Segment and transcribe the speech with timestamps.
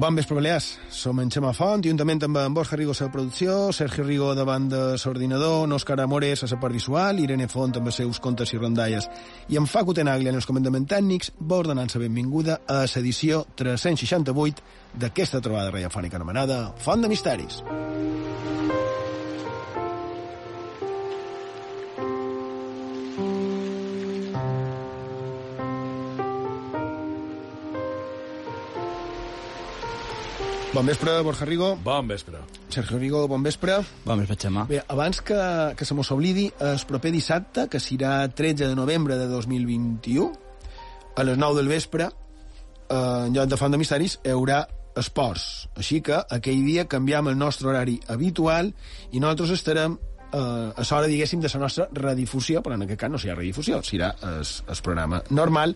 [0.00, 0.78] Bon vespre, Balears.
[0.88, 4.70] Som en Xema Font, juntament amb en Borja Rigo a la producció, Sergi Rigo davant
[4.72, 8.56] de l'ordinador, Òscar Amores a la part visual, Irene Font amb els seus contes i
[8.56, 9.10] rondalles,
[9.50, 14.64] i en Facu Tenaglia en els comandaments tècnics, vos donant la benvinguda a l'edició 368
[14.96, 17.60] d'aquesta trobada radiofònica anomenada Font de Misteris.
[30.72, 31.76] Bon vespre, Borja Rigo.
[31.82, 32.38] Bon vespre.
[32.68, 33.80] Sergio Rigo, bon vespre.
[34.04, 34.68] Bon vespre, Xema.
[34.68, 35.38] Bé, abans que,
[35.74, 40.28] que se mos oblidi, el proper dissabte, que serà 13 de novembre de 2021,
[41.18, 42.94] a les 9 del vespre, eh,
[43.26, 44.60] en lloc de Font de Misteris, hi haurà
[44.94, 45.48] esports.
[45.74, 48.70] Així que aquell dia canviam el nostre horari habitual
[49.10, 53.10] i nosaltres estarem eh, a l'hora, diguéssim, de la nostra redifusió, però en aquest cas
[53.10, 55.74] no serà redifusió, serà el, el programa normal.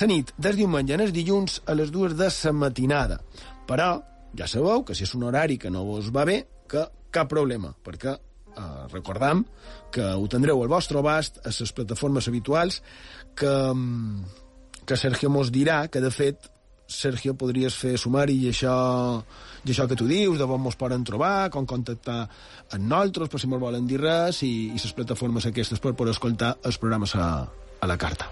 [0.00, 3.22] La nit, des diumenge en els dilluns a les dues de la matinada.
[3.70, 7.28] Però ja sabeu que si és un horari que no vos va bé, que cap
[7.30, 9.44] problema, perquè eh, recordam
[9.92, 12.82] que ho tindreu al vostre abast a les plataformes habituals
[13.36, 16.50] que, mm, que Sergio mos dirà que, de fet,
[16.86, 18.76] Sergio, podries fer sumari i això,
[19.64, 22.20] i això que tu dius, de on mos poden trobar, com contactar
[22.70, 26.14] amb nosaltres, per si mos volen dir res, i, i les plataformes aquestes per poder
[26.14, 27.30] escoltar els programes a,
[27.80, 28.30] a la carta.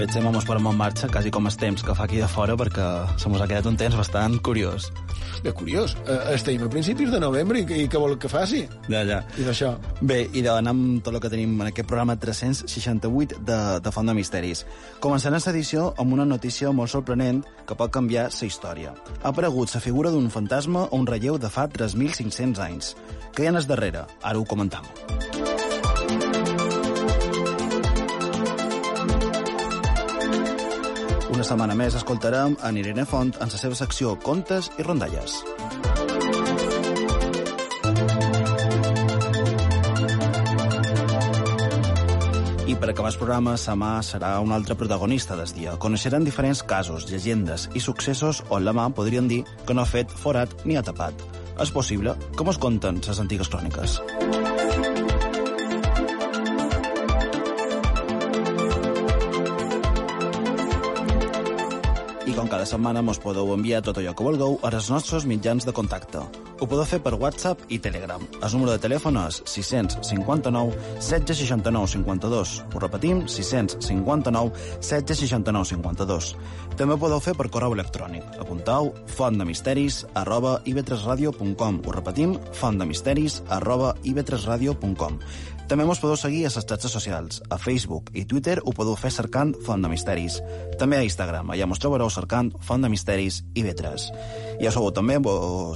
[0.00, 2.54] Bé, Xema, mos posem en marxa, quasi com els temps que fa aquí de fora,
[2.56, 2.84] perquè
[3.20, 4.86] se mos ha quedat un temps bastant curiós.
[5.44, 5.92] Bé, curiós.
[6.08, 8.62] Eh, estem a principis de novembre i, i què vol que faci?
[8.88, 9.18] Ja, ja.
[9.36, 9.74] I d'això?
[10.00, 14.08] Bé, i d'anar amb tot el que tenim en aquest programa 368 de, de Font
[14.08, 14.64] de Misteris.
[15.04, 18.96] Començant la edició amb una notícia molt sorprenent que pot canviar la història.
[19.20, 22.94] Ha aparegut la figura d'un fantasma o un relleu de fa 3.500 anys.
[23.36, 24.08] Què hi ha darrere?
[24.22, 24.88] Ara ho comentam.
[31.30, 35.36] Una setmana més escoltarem a Irene Font en la seva secció Contes i Rondalles.
[42.66, 45.76] I per acabar el programa, Samà serà un altre protagonista del dia.
[45.78, 50.10] Coneixeran diferents casos, llegendes i successos on la mà podrien dir que no ha fet
[50.10, 51.14] forat ni ha tapat.
[51.60, 52.14] És possible?
[52.38, 54.00] Com es conten les antigues cròniques?
[62.60, 66.20] Cada setmana mos podeu enviar tot allò que vulgueu a els nostres mitjans de contacte.
[66.60, 68.20] Ho podeu fer per WhatsApp i Telegram.
[68.20, 72.52] El número de telèfon és 659 769 52.
[72.74, 76.28] Ho repetim, 659 769 52.
[76.76, 78.28] També ho podeu fer per correu electrònic.
[78.44, 81.80] Apuntau fontdemisteris arroba ib3radio.com.
[81.86, 85.16] Ho repetim, fontdemisteris arroba ib3radio.com.
[85.70, 87.36] També mos podeu seguir a les xarxes socials.
[87.46, 90.40] A Facebook i Twitter ho podeu fer cercant Font de Misteris.
[90.80, 94.08] També a Instagram, allà mos trobareu cercant Font de Misteris i Vetres.
[94.58, 95.20] I ja sabeu també,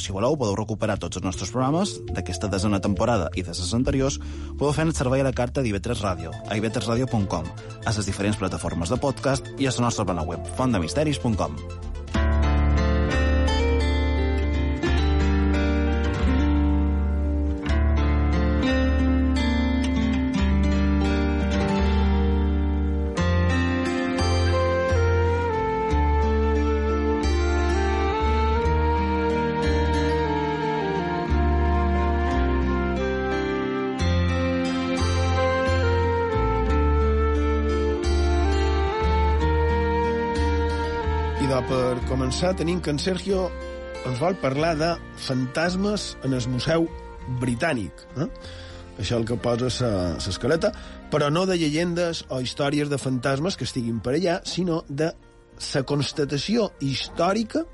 [0.02, 4.18] si voleu, podeu recuperar tots els nostres programes d'aquesta desena temporada i de les anteriors,
[4.58, 7.46] podeu fer el servei a la carta d'IV3 Ràdio, a ib3radio.com,
[7.86, 12.23] a les diferents plataformes de podcast i a la nostra plana web, fontdemisteris.com.
[41.44, 43.42] I de, per començar tenim que en Sergio
[44.08, 44.86] ens vol parlar de
[45.20, 46.86] fantasmes en el Museu
[47.42, 48.00] Britànic.
[48.16, 48.28] Eh?
[49.02, 50.70] Això el que posa l'escaleta,
[51.12, 55.10] però no de llegendes o històries de fantasmes que estiguin per allà, sinó de
[55.66, 57.66] la constatació històrica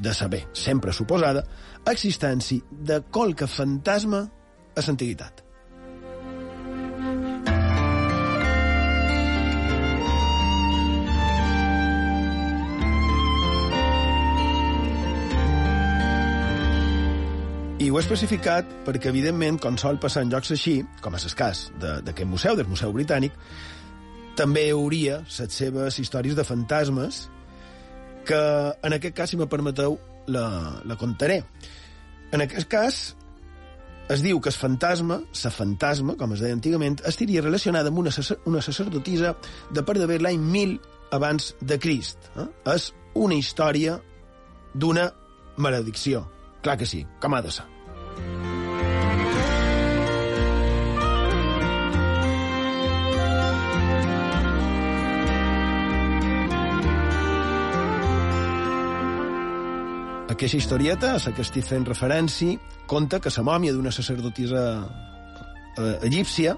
[0.00, 1.44] de saber, sempre suposada,
[1.92, 5.44] existència de qualque fantasma a l'antiguitat.
[17.92, 21.66] Ho he especificat perquè, evidentment, com sol passar en llocs així, com és el cas
[21.76, 23.34] d'aquest museu, del Museu Britànic,
[24.38, 27.26] també hi hauria les seves històries de fantasmes
[28.24, 28.38] que,
[28.72, 29.98] en aquest cas, si me permeteu,
[30.32, 30.46] la,
[30.88, 31.42] la contaré.
[32.32, 33.02] En aquest cas,
[34.08, 38.14] es diu que el fantasma, la fantasma, com es deia antigament, estaria relacionada amb una,
[38.48, 39.34] una sacerdotisa
[39.70, 40.78] de per d'haver l'any 1000
[41.18, 42.32] abans de Crist.
[42.36, 42.48] Eh?
[42.72, 43.98] És una història
[44.72, 45.10] d'una
[45.60, 46.24] maledicció.
[46.62, 47.71] Clar que sí, com ha de ser.
[60.42, 62.56] Aquesta historieta, a la que estic fent referència,
[62.90, 64.62] conta que la mòmia d'una sacerdotisa
[65.78, 66.56] eh, egípcia,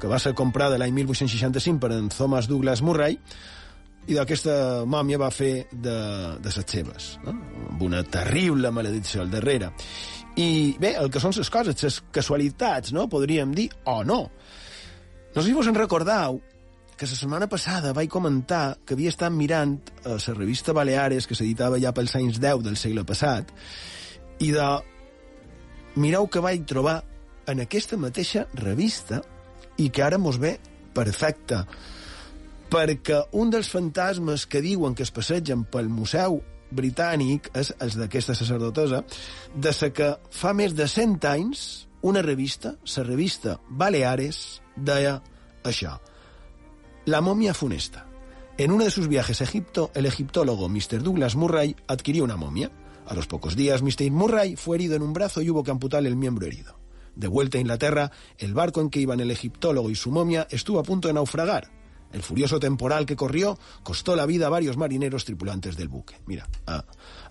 [0.00, 3.18] que va ser comprada l'any 1865 per en Thomas Douglas Murray,
[4.06, 5.98] i d'aquesta mòmia va fer de,
[6.40, 7.34] de set seves, no?
[7.74, 9.68] amb una terrible maledicció al darrere.
[10.36, 13.06] I bé, el que són les coses, les casualitats, no?
[13.08, 14.20] podríem dir, o no.
[15.32, 16.40] No sé si vos en recordeu
[16.96, 21.36] que la setmana passada vaig comentar que havia estat mirant a la revista Baleares, que
[21.36, 23.52] s'editava ja pels anys 10 del segle passat,
[24.40, 24.68] i de...
[25.96, 26.98] Mireu que vaig trobar
[27.48, 29.22] en aquesta mateixa revista
[29.80, 30.58] i que ara mos ve
[30.96, 31.62] perfecte
[32.72, 36.40] perquè un dels fantasmes que diuen que es passegen pel Museu
[36.70, 39.04] Britànic és el d'aquesta sacerdotesa,
[39.54, 40.10] de la que
[40.74, 45.22] de 100 anys una revista, la revista Baleares, deia
[45.64, 45.98] això.
[47.06, 48.06] La momia funesta.
[48.58, 51.02] En uno de sus viajes a Egipto, el egiptólogo Mr.
[51.02, 52.70] Douglas Murray adquirió una momia.
[53.06, 54.10] A los pocos días, Mr.
[54.10, 56.78] Murray fue herido en un brazo y hubo que amputarle el miembro herido.
[57.14, 60.78] De vuelta a Inglaterra, el barco en que iban el egiptólogo y su momia estuvo
[60.78, 61.70] a punto de naufragar.
[62.12, 66.20] El furioso temporal que corrió costó la vida a varios marineros tripulantes del buque.
[66.26, 66.80] Mira, uh,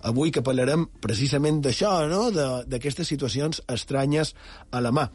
[0.02, 4.34] avui que parlarem precisament d'això, no?, d'aquestes situacions estranyes
[4.70, 5.10] a la mà.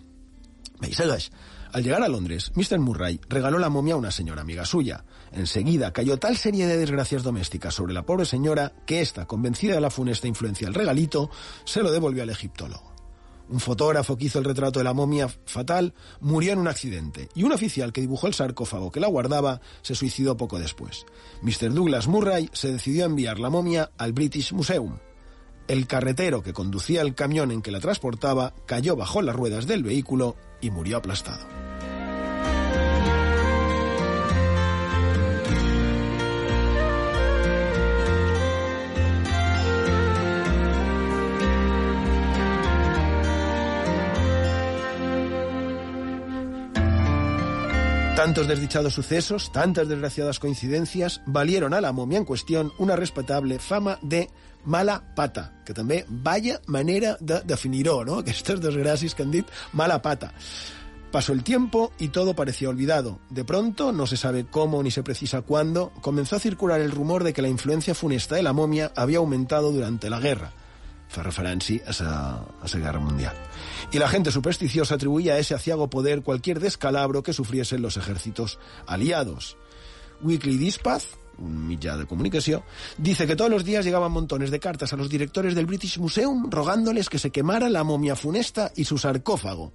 [0.82, 1.30] Bé, i segueix.
[1.72, 2.80] Al llegar a Londres, Mr.
[2.80, 5.06] Murray regaló la momia a una señora amiga suya.
[5.32, 9.82] Enseguida cayó tal serie de desgracias domésticas sobre la pobre señora que ésta, convencida de
[9.82, 11.30] la funesta influencia del regalito,
[11.64, 12.91] se lo devolvió al egiptólogo.
[13.50, 17.44] Un fotógrafo que hizo el retrato de la momia fatal murió en un accidente y
[17.44, 21.06] un oficial que dibujó el sarcófago que la guardaba se suicidó poco después.
[21.42, 21.74] Mr.
[21.74, 24.98] Douglas Murray se decidió a enviar la momia al British Museum.
[25.68, 29.84] El carretero que conducía el camión en que la transportaba cayó bajo las ruedas del
[29.84, 31.71] vehículo y murió aplastado.
[48.22, 53.98] Tantos desdichados sucesos, tantas desgraciadas coincidencias, valieron a la momia en cuestión una respetable fama
[54.04, 54.30] de
[54.64, 58.20] mala pata, que també vaya manera de definir-ho, no?
[58.22, 60.36] Aquestes desgràcies que han dit mala pata.
[61.12, 63.18] Pasó el tiempo y todo parecía olvidado.
[63.32, 67.24] De pronto, no se sabe cómo ni se precisa cuándo, comenzó a circular el rumor
[67.24, 70.54] de que la influencia funesta de la momia había aumentado durante la guerra.
[71.10, 73.36] Fa referència a Guerra Mundial.
[73.92, 78.60] Y la gente supersticiosa atribuía a ese aciago poder cualquier descalabro que sufriesen los ejércitos
[78.86, 79.58] aliados.
[80.22, 81.06] Weekly Dispatch,
[81.40, 82.64] un mitjà de comunicació,
[82.98, 86.50] dice que todos los días llegaban montones de cartas a los directores del British Museum
[86.52, 89.72] rogándoles que se quemara la momia funesta y su sarcófago.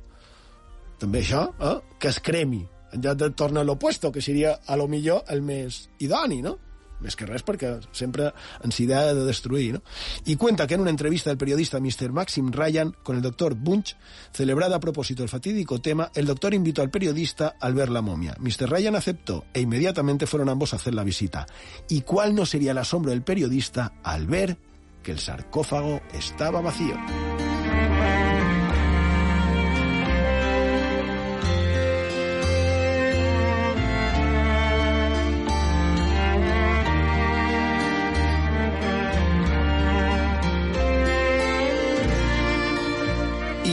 [0.96, 1.76] També això, eh?
[2.00, 2.62] que es cremi.
[2.94, 6.56] En lloc de l'opuesto, que seria a lo millor el més idoni, no?
[7.00, 8.30] Més que res perquè sempre
[8.64, 9.82] ens idea de destruir, ¿no?
[10.24, 12.12] Y cuenta que en una entrevista del periodista Mr.
[12.12, 13.96] Maxim Ryan con el doctor Bunch,
[14.32, 18.36] celebrada a propósito del fatídico tema, el doctor invitó al periodista al ver la momia.
[18.38, 18.70] Mr.
[18.70, 21.46] Ryan aceptó e inmediatamente fueron ambos a hacer la visita.
[21.88, 24.56] ¿Y cuál no sería el asombro del periodista al ver
[25.02, 26.96] que el sarcófago estaba vacío?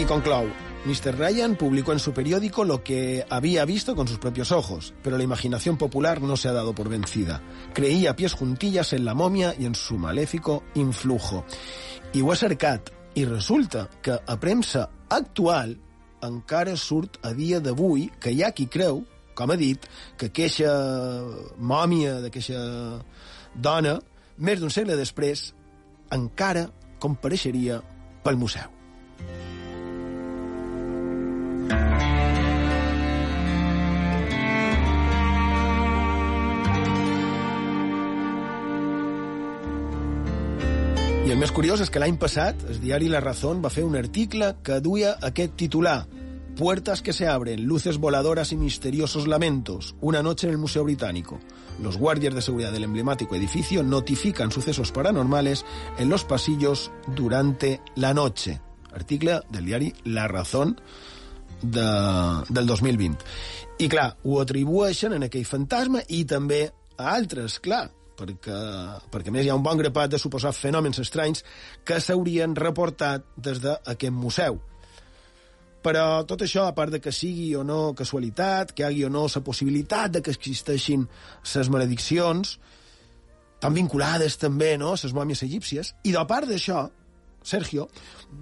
[0.05, 0.48] Conclou.
[0.86, 1.17] Mr.
[1.17, 5.24] Ryan publicó en su periódico lo que había visto con sus propios ojos, pero la
[5.24, 7.41] imaginación popular no se ha dado por vencida.
[7.74, 11.45] Creía pies juntillas en la momia y en su maléfico influjo.
[12.13, 15.77] I ho ha cercat, i resulta que a premsa actual
[16.22, 20.74] encara surt a dia d'avui que hi ha qui creu, com ha dit, que aquella
[21.57, 23.01] mòmia d'aquesta
[23.55, 23.98] dona,
[24.38, 25.51] més d'un segle després,
[26.12, 26.67] encara
[27.00, 27.81] compareixeria
[28.24, 28.74] pel museu.
[41.33, 44.51] El més curiós és que l'any passat el diari La Razón va fer un article
[44.61, 46.03] que duia aquest titular
[46.55, 49.95] Puertas que se abren, luces voladoras y misteriosos lamentos.
[50.01, 51.39] Una noche en el Museo Británico.
[51.81, 55.65] Los guardias de seguridad del emblemático edificio notifican sucesos paranormales
[55.97, 58.61] en los pasillos durante la noche.
[58.93, 60.79] Article del diari La Razón
[61.63, 61.81] de,
[62.49, 63.25] del 2020.
[63.79, 66.67] I, clar, ho atribueixen en aquell fantasma i també
[66.99, 67.87] a altres, clar,
[68.17, 68.60] perquè,
[69.13, 71.43] perquè més hi ha un bon grapat de suposats fenòmens estranys
[71.86, 74.60] que s'haurien reportat des d'aquest museu.
[75.84, 79.12] Però tot això, a part de que sigui o no casualitat, que hi hagi o
[79.12, 81.03] no la possibilitat de que existeixin
[81.43, 82.58] les malediccions,
[83.60, 86.86] tan vinculades també, no?, les mòmies egípcies, i de part d'això,
[87.43, 87.89] Sergio,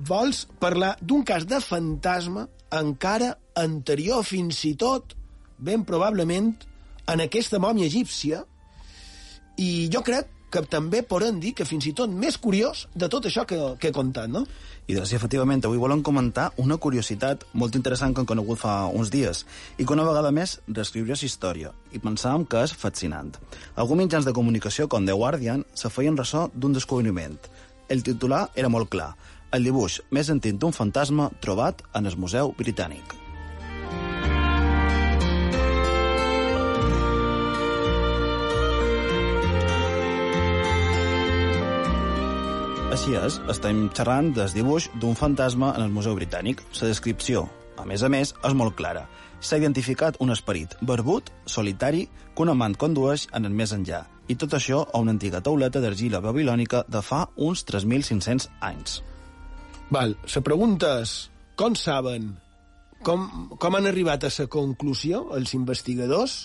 [0.06, 2.46] vols parlar d'un cas de fantasma
[2.78, 5.16] encara anterior fins i tot,
[5.58, 6.54] ben probablement,
[7.10, 8.44] en aquesta mòmia egípcia,
[9.62, 13.26] i jo crec que també podem dir que fins i tot més curiós de tot
[13.30, 14.44] això que, que he contat, no?
[14.90, 19.14] I doncs, efectivament, avui volem comentar una curiositat molt interessant que hem conegut fa uns
[19.14, 19.46] dies
[19.78, 23.32] i que una vegada més reescriure la història i pensàvem que és fascinant.
[23.76, 27.40] Alguns mitjans de comunicació, com The Guardian, se feien ressò d'un descobriment.
[27.88, 29.14] El titular era molt clar,
[29.56, 33.21] el dibuix més antic d'un fantasma trobat en el Museu Britànic.
[42.92, 46.60] Així és, estem xerrant del dibuix d'un fantasma en el Museu Britànic.
[46.82, 47.46] La descripció,
[47.80, 49.06] a més a més, és molt clara.
[49.40, 52.04] S'ha identificat un esperit barbut, solitari,
[52.36, 55.80] que un amant condueix en el més enllà, i tot això a una antiga tauleta
[55.80, 59.00] d'argila babilònica de fa uns 3.500 anys.
[59.88, 61.18] Val, la pregunta és,
[61.56, 62.34] com saben,
[63.08, 66.42] com, com han arribat a la conclusió els investigadors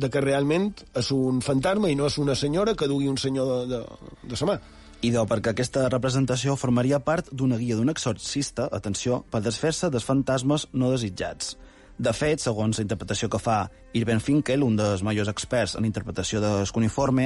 [0.00, 3.68] de que realment és un fantasma i no és una senyora que dugui un senyor
[3.68, 4.56] de, de, de sa mà?
[5.02, 10.68] Idò, perquè aquesta representació formaria part d'una guia d'un exorcista, atenció, per desfer-se dels fantasmes
[10.78, 11.56] no desitjats.
[11.98, 13.56] De fet, segons la interpretació que fa
[13.98, 17.24] Irben Finkel, un dels majors experts en interpretació del uniforme,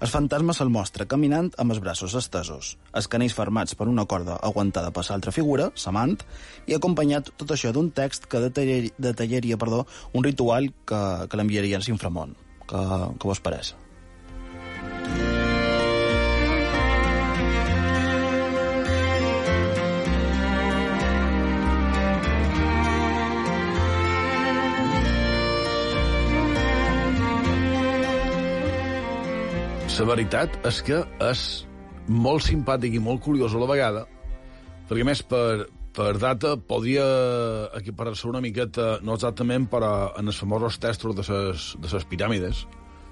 [0.00, 4.38] el fantasma se'l mostra caminant amb els braços estesos, els canells fermats per una corda
[4.48, 6.16] aguantada per l'altra figura, Samant,
[6.64, 11.76] i acompanyat tot això d'un text que detallaria, detallaria perdó, un ritual que, que l'enviaria
[11.76, 12.32] a l'inframont.
[12.68, 13.74] Que vos pareix?
[29.98, 31.40] La veritat és que és
[32.06, 34.04] molt simpàtic i molt curiós a la vegada,
[34.86, 37.04] perquè més per, per data podria
[37.80, 42.62] equiparar-se una miqueta, no exactament, però en els famosos textos de les, de les piràmides,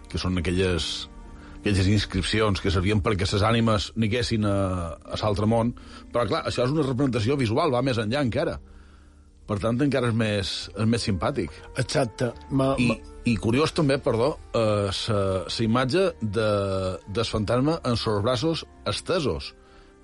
[0.07, 1.09] que són aquelles,
[1.59, 4.57] aquelles inscripcions que servien perquè les ànimes niguessin a,
[4.95, 5.75] a l'altre món,
[6.15, 8.61] però clar, això és una representació visual, va més enllà encara.
[9.47, 11.55] Per tant, encara és més, és més simpàtic.
[11.79, 12.33] Exacte.
[12.51, 12.97] Ma, I, ma...
[13.27, 16.51] I curiós també, perdó, eh, la imatge de,
[17.07, 19.55] del fantasma en els braços estesos,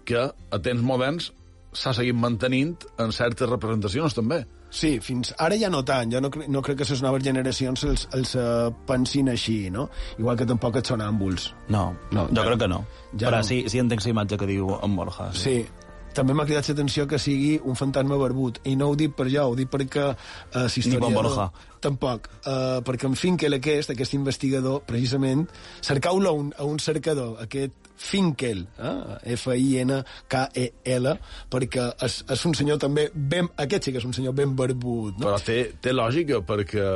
[0.07, 1.33] que a temps moderns
[1.73, 4.43] s'ha seguit mantenint en certes representacions, també.
[4.73, 6.09] Sí, fins ara ja no tant.
[6.15, 9.89] Jo no, cre no crec que les noves generacions els, els uh, pensin així, no?
[10.17, 11.51] Igual que tampoc els sonàmbuls.
[11.75, 12.81] No, no jo ja, crec que no.
[13.13, 13.49] Ja Però no.
[13.51, 15.29] sí, sí entenc la imatge que diu en Borja.
[15.37, 15.61] Sí.
[15.61, 15.82] sí
[16.17, 18.63] també m'ha cridat l'atenció que sigui un fantasma barbut.
[18.69, 21.51] I no ho dic per jo, ho dic perquè uh, Ni bon Borja.
[21.83, 22.29] Tampoc.
[22.47, 25.49] Uh, perquè en Finkel aquest, aquest investigador, precisament,
[25.83, 28.95] cercau-lo a, un, a un cercador, aquest Finkel, eh?
[29.37, 31.13] F-I-N-K-E-L,
[31.53, 33.51] perquè és, és un senyor també ben...
[33.63, 35.29] Aquest sí que és un senyor ben barbut, no?
[35.29, 36.87] Però té, té lògica, perquè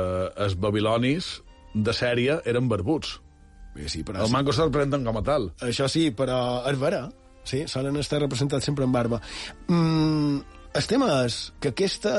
[0.47, 1.37] els babilonis
[1.77, 3.17] de sèrie eren barbuts.
[3.85, 4.25] Sí, però...
[4.25, 5.51] El manco se'l prenen com a tal.
[5.63, 7.05] Això sí, però és vera.
[7.47, 9.21] Sí, solen estar representats sempre en barba.
[9.71, 10.41] Mm,
[10.77, 12.13] el tema és que aquesta,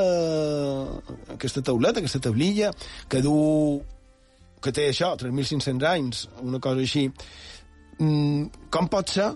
[1.35, 2.73] aquesta tauleta, aquesta tablilla,
[3.09, 3.37] que du
[4.63, 7.07] que té això, 3.500 anys, una cosa així,
[7.99, 9.29] mm, com pot ser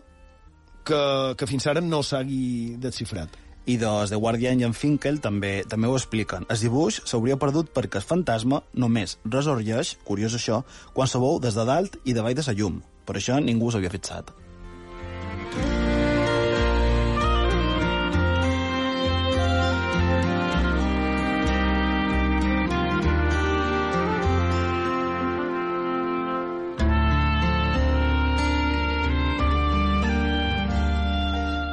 [0.84, 1.02] que,
[1.38, 3.38] que fins ara no s'hagi desxifrat?
[3.70, 6.48] I dos, The Guardian i en Finkel també també ho expliquen.
[6.50, 11.54] El dibuix s'hauria perdut perquè el fantasma només resorgeix, curiós això, quan se veu des
[11.54, 12.82] de dalt i davall de la llum.
[13.06, 14.34] Per això ningú s'havia fixat.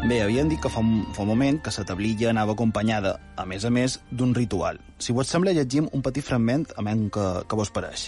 [0.09, 3.43] Bé, havien dit que fa un, fa un moment que la tablilla anava acompanyada, a
[3.45, 4.79] més a més, d'un ritual.
[4.97, 8.07] Si vos sembla, llegim un petit fragment a menys que, que vos pareix.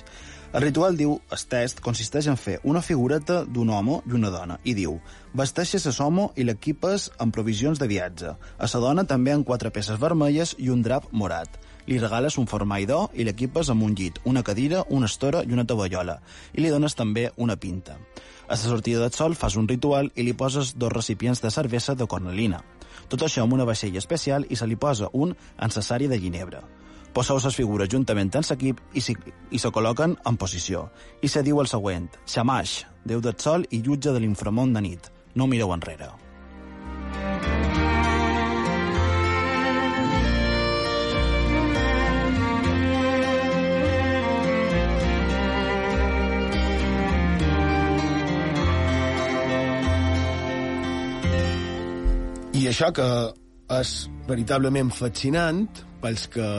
[0.52, 4.58] El ritual, diu, el test, consisteix en fer una figureta d'un home i una dona,
[4.66, 4.98] i diu,
[5.38, 8.34] vesteixes a l'home i l'equipes amb provisions de viatge.
[8.34, 11.62] A la dona també en quatre peces vermelles i un drap morat.
[11.86, 15.54] Li regales un formall d'or i l'equipes amb un llit, una cadira, una estora i
[15.54, 16.18] una tovallola.
[16.58, 18.00] I li dones també una pinta.
[18.52, 21.94] A la sortida del sol fas un ritual i li poses dos recipients de cervesa
[21.96, 22.58] de cornelina.
[23.08, 26.60] Tot això amb una vaixella especial i se li posa un encessari de ginebra.
[27.16, 29.16] Poseu les figures juntament en l'equip i, si,
[29.52, 30.90] i se col·loquen en posició.
[31.24, 32.74] I se diu el següent, Xamaix,
[33.08, 35.08] déu del sol i jutge de l'inframont de nit.
[35.34, 36.12] No mireu enrere.
[52.62, 53.06] I això que
[53.74, 53.92] és
[54.28, 55.64] veritablement fascinant
[56.04, 56.50] pels que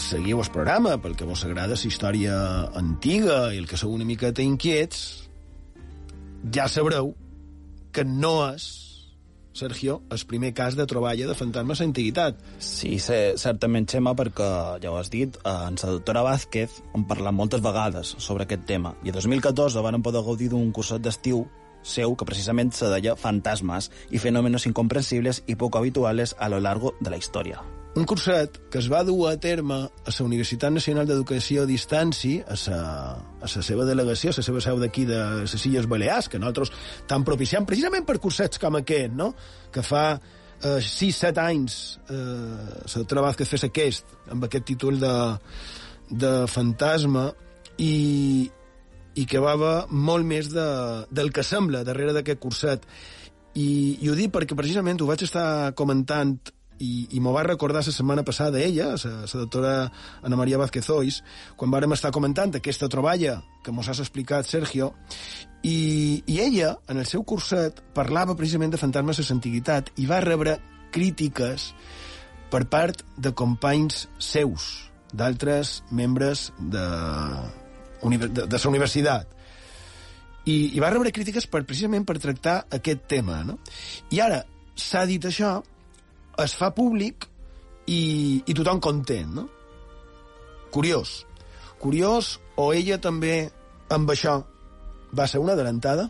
[0.00, 2.36] seguiu el programa, pel que vos agrada la història
[2.80, 5.02] antiga i el que sou una miqueta inquiets,
[6.56, 7.12] ja sabreu
[7.92, 8.70] que no és
[9.52, 12.40] Sergio, el primer cas de troballa de fantasmes a antiguitat.
[12.62, 14.50] Sí, sé, certament, Xema, perquè,
[14.80, 18.96] ja ho has dit, en la doctora Vázquez hem parlat moltes vegades sobre aquest tema,
[19.04, 21.44] i a 2014 van poder gaudir d'un curset d'estiu
[21.82, 26.94] seu que precisament se deia Fantasmes i fenòmenos incomprensibles i poc habituales a lo largo
[27.00, 27.60] de la història.
[27.98, 32.44] Un curset que es va dur a terme a la Universitat Nacional d'Educació a Distància,
[32.46, 32.82] a la,
[33.42, 36.70] a la seva delegació, a la seva seu d'aquí de les Illes Balears, que nosaltres
[37.10, 39.32] tan propiciam precisament per cursets com aquest, no?
[39.74, 45.14] que fa eh, 6-7 anys eh, la treball que fes aquest, amb aquest títol de,
[46.14, 47.26] de fantasma,
[47.80, 48.50] i,
[49.18, 49.56] i que va
[49.90, 50.68] molt més de,
[51.10, 52.86] del que sembla darrere d'aquest curset.
[53.58, 56.36] I, I ho dic perquè precisament ho vaig estar comentant
[56.80, 59.74] i, i m'ho va recordar la setmana passada ella, la doctora
[60.22, 61.20] Ana Maria Vázquez Ois,
[61.56, 64.94] quan vàrem estar comentant aquesta troballa que mos has explicat, Sergio,
[65.62, 70.22] i, i ella, en el seu curset, parlava precisament de fantasmes de l'antiguitat i va
[70.24, 70.56] rebre
[70.94, 71.70] crítiques
[72.50, 74.70] per part de companys seus,
[75.12, 76.86] d'altres membres de,
[78.02, 79.36] de, de la universitat.
[80.48, 83.42] I, I va rebre crítiques per, precisament per tractar aquest tema.
[83.44, 83.58] No?
[84.10, 84.42] I ara
[84.78, 85.58] s'ha dit això,
[86.40, 87.26] es fa públic
[87.86, 89.48] i, i tothom content, no?
[90.70, 91.24] Curiós.
[91.80, 93.50] Curiós, o ella també
[93.90, 94.38] amb això
[95.16, 96.08] va ser una adelantada?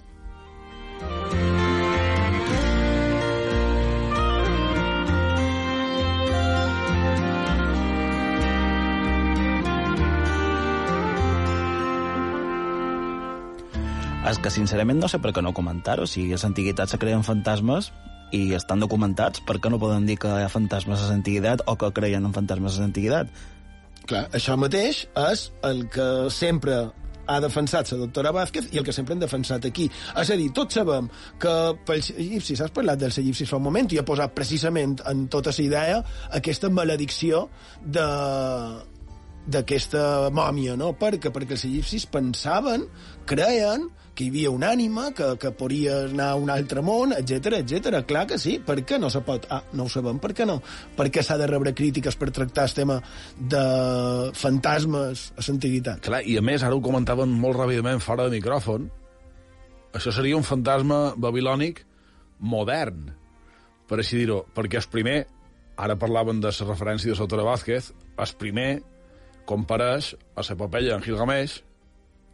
[14.31, 16.07] És que, sincerament, no sé per què no comentar-ho.
[16.07, 17.91] Si a l'antiguitat se creen fantasmes,
[18.31, 21.75] i estan documentats, per què no poden dir que hi ha fantasmes a l'antiguitat o
[21.79, 23.33] que creien en fantasmes a l'antiguitat?
[24.07, 26.81] Clar, això mateix és el que sempre
[27.31, 29.89] ha defensat la doctora Vázquez i el que sempre hem defensat aquí.
[30.19, 31.11] És a dir, tots sabem
[31.43, 35.27] que pels egipcis, has parlat dels egipcis fa un moment, i he posat precisament en
[35.31, 36.01] tota la idea
[36.41, 37.49] aquesta maledicció
[37.83, 38.07] de
[39.51, 40.93] d'aquesta mòmia, no?
[41.01, 42.85] Perquè, perquè els egipcis pensaven,
[43.27, 43.89] creien,
[44.21, 48.03] que hi havia una ànima, que, que podria anar a un altre món, etc etc.
[48.05, 49.47] Clar que sí, per què no se pot?
[49.49, 50.59] Ah, no ho sabem, per què no?
[50.99, 52.99] Per què s'ha de rebre crítiques per tractar el tema
[53.55, 53.65] de
[54.37, 56.05] fantasmes a l'antiguitat?
[56.05, 58.91] Clar, i a més, ara ho comentaven molt ràpidament fora de micròfon,
[59.97, 61.81] això seria un fantasma babilònic
[62.53, 63.09] modern,
[63.89, 65.19] per així dir-ho, perquè el primer,
[65.81, 68.71] ara parlaven de la referència de Sotora Vázquez, el primer
[69.49, 71.63] compareix a l'epopeia en Gilgamesh,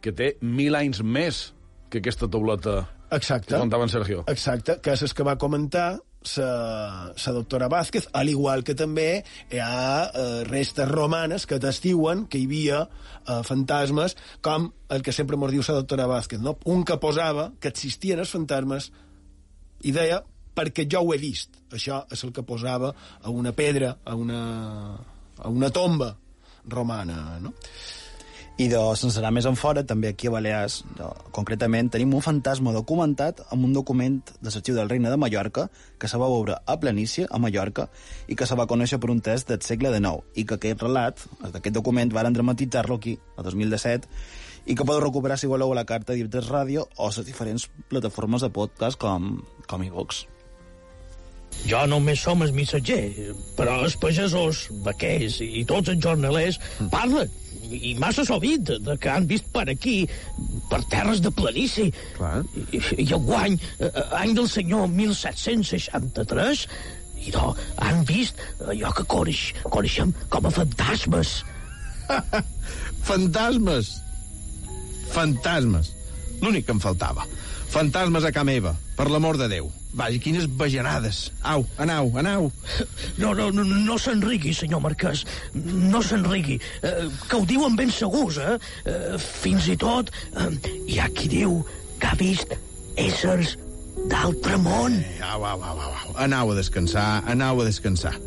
[0.02, 1.46] que té mil anys més
[1.90, 3.54] que aquesta tauleta Exacte.
[3.54, 4.24] que contava en Sergio.
[4.26, 5.88] Exacte, que és el que va comentar
[6.26, 9.22] sa, sa doctora Vázquez, al igual que també
[9.52, 15.14] hi ha eh, restes romanes que testiuen que hi havia eh, fantasmes, com el que
[15.14, 16.58] sempre mos diu la doctora Vázquez, no?
[16.66, 18.90] un que posava que existien els fantasmes
[19.86, 20.22] i deia
[20.56, 21.60] perquè jo ho he vist.
[21.72, 24.40] Això és el que posava a una pedra, a una,
[25.38, 26.14] a una tomba
[26.66, 27.52] romana, no?
[28.56, 32.22] I de, sense anar més en fora, també aquí a Balears, de, concretament, tenim un
[32.24, 35.66] fantasma documentat amb un document de l'arxiu del Regne de Mallorca
[36.00, 37.90] que se va veure a Planícia, a Mallorca,
[38.32, 41.20] i que se va conèixer per un test del segle XIX, i que aquest relat,
[41.42, 44.08] d'aquest document, varen dramatitzar-lo aquí, a 2017,
[44.64, 48.40] i que podeu recuperar, si voleu, a la carta d'Ibtes Ràdio o les diferents plataformes
[48.40, 49.36] de podcast com,
[49.68, 50.24] com iVox.
[51.66, 56.60] Jo només som el missatger, però els pagesos, vaquers i tots els jornalers
[56.92, 57.32] parlen
[57.66, 59.96] i massa sovint de, de que han vist per aquí,
[60.70, 61.90] per terres de planícia.
[62.18, 62.44] Clar.
[62.70, 63.90] I, i el guany, eh,
[64.20, 66.66] any del senyor 1763,
[67.26, 71.40] i no, han vist allò que coneix, coneixem com a fantasmes.
[73.06, 73.96] Fantasmes.
[75.14, 75.92] Fantasmes.
[76.42, 77.26] L'únic que em faltava.
[77.72, 79.70] Fantasmes a ca meva, per l'amor de Déu.
[79.96, 81.30] Vaja, quines bajanades.
[81.42, 82.50] Au, anau, anau.
[83.16, 85.24] No, no, no, no s'enrigui, senyor Marquès.
[85.54, 86.58] No s'enrigui.
[86.84, 88.58] Eh, que ho diuen ben segurs, eh?
[88.84, 90.50] eh fins i tot eh,
[90.84, 91.62] hi ha qui diu
[91.96, 92.52] que ha vist
[93.00, 93.56] éssers
[94.12, 95.00] d'altre món.
[95.00, 96.16] Eh, au, au, au, au, au.
[96.28, 98.18] Anau a descansar, anau a descansar.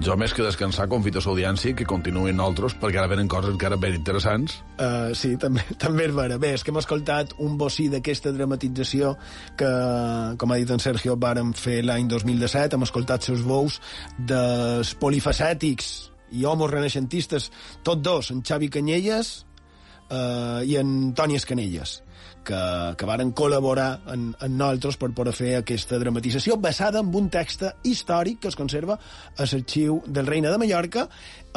[0.00, 3.76] Jo, més que descansar, confito a l'audiència que continuïn altres, perquè ara venen coses encara
[3.76, 4.54] ben interessants.
[4.78, 6.38] Uh, sí, també, també és vera.
[6.40, 9.12] Bé, és que hem escoltat un bocí d'aquesta dramatització
[9.60, 9.68] que,
[10.40, 12.78] com ha dit en Sergio, vàrem fer l'any 2017.
[12.78, 13.76] Hem escoltat seus veus
[14.16, 15.92] dels polifacètics
[16.32, 17.50] i homos renaixentistes,
[17.84, 19.34] tots dos, en Xavi Canyelles,
[20.08, 21.98] eh, i en Toni Escanelles,
[22.44, 22.60] que,
[22.96, 27.64] que varen col·laborar en, en nosaltres per poder fer aquesta dramatització basada en un text
[27.86, 31.06] històric que es conserva a l'arxiu del Reina de Mallorca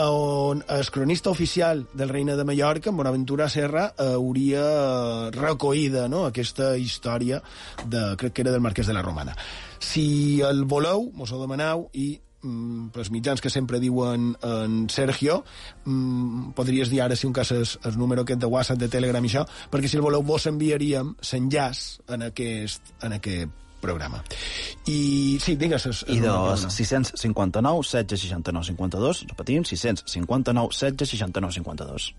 [0.03, 6.25] on el cronista oficial del Reina de Mallorca, en Bonaventura Serra, hauria recollida no?
[6.25, 7.41] aquesta història
[7.85, 9.35] de, crec que era del Marquès de la Romana.
[9.79, 12.15] Si el voleu, mos ho demaneu i
[12.93, 15.43] pels mitjans que sempre diuen en Sergio,
[15.85, 19.23] mm, podries dir ara si un cas és el número aquest de WhatsApp, de Telegram
[19.23, 24.23] i això, perquè si el voleu vos enviaríem l'enllaç en aquest, en aquest programa.
[24.87, 25.85] I sí, digues...
[25.89, 26.71] És, I dos, bona.
[26.71, 32.13] 659 16 69 52, repetim, 659 16 69 52.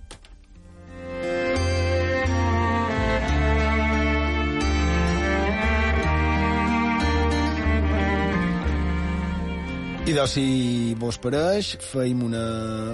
[10.04, 12.42] I doncs, si vos pareix, feim una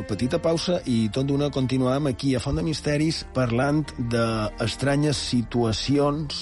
[0.07, 6.39] petita pausa i tot d'una continuem aquí a Font de Misteris parlant d'estranyes situacions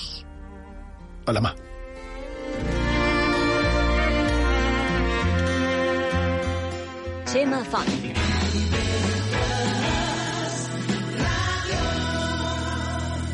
[1.25, 1.55] a la mà.
[7.33, 7.97] Xema Font.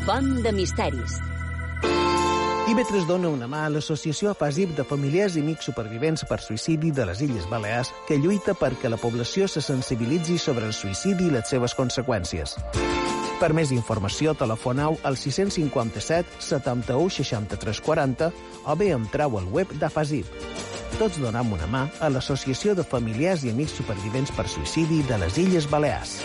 [0.07, 1.34] Font de misteris.
[2.65, 7.05] IB3 dona una mà a l'Associació Afasib de Familiars i Amics Supervivents per Suïcidi de
[7.05, 11.45] les Illes Balears, que lluita perquè la població se sensibilitzi sobre el suïcidi i les
[11.45, 12.55] seves conseqüències.
[13.37, 18.33] Per més informació, telefoneu al 657 71 63 40
[18.65, 20.25] o bé entreu al web d'Afasib.
[20.97, 25.37] Tots donem una mà a l'Associació de Familiars i Amics Supervivents per Suïcidi de les
[25.37, 26.17] Illes Balears.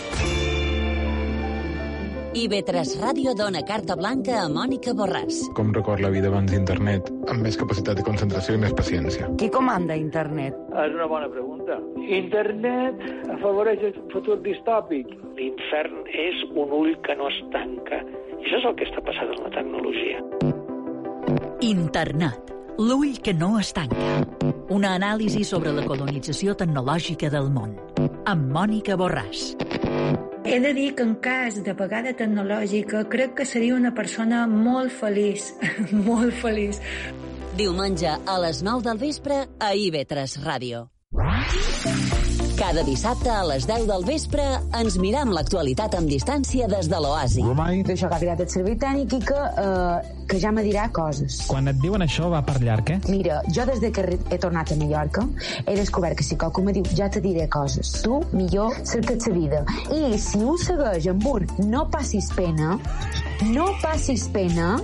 [2.31, 5.41] IB3 Ràdio dona carta blanca a Mònica Borràs.
[5.53, 9.27] com record la vida abans d'internet, amb més capacitat de concentració i més paciència.
[9.37, 10.55] Qui comanda internet?
[10.71, 11.75] És una bona pregunta.
[12.07, 13.03] Internet
[13.35, 15.11] afavoreix el futur distòpic.
[15.35, 17.99] L'infern és un ull que no es tanca.
[18.39, 20.23] I això és el que està passant amb la tecnologia.
[21.59, 24.23] Internat, l'ull que no es tanca.
[24.69, 27.75] Una anàlisi sobre la colonització tecnològica del món.
[28.25, 29.51] Amb Mònica Borràs.
[30.43, 34.91] He de dir que en cas de pagada tecnològica crec que seria una persona molt
[34.91, 35.51] feliç,
[36.09, 36.81] molt feliç.
[37.59, 40.87] Diumenge a les 9 del vespre a IB3 Ràdio.
[42.61, 44.43] Cada dissabte a les 10 del vespre
[44.77, 47.41] ens miram l'actualitat amb distància des de l'Oasi.
[47.89, 51.39] Això que ha tirat el servei tècnic i que, uh, que ja me dirà coses.
[51.49, 52.99] Quan et diuen això va per llarg, eh?
[53.09, 55.25] Mira, jo des de que he tornat a Mallorca
[55.65, 59.37] he descobert que si qualcú me diu ja te diré coses, tu millor cerca't la
[59.39, 59.65] vida.
[59.89, 62.77] I si un segueix amb un no passis pena,
[63.49, 64.75] no passis pena,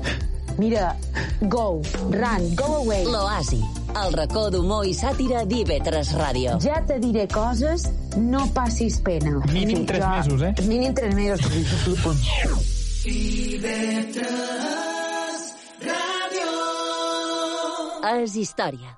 [0.57, 0.95] mira,
[1.45, 3.05] go, run, go away.
[3.05, 3.61] L'Oasi,
[4.05, 6.57] el racó d'humor i sàtira d'IB3 Ràdio.
[6.63, 9.39] Ja te diré coses, no passis pena.
[9.53, 10.53] Mínim tres Ja- mesos, eh?
[10.67, 11.51] Mínim tres mesos.
[18.07, 18.95] És història.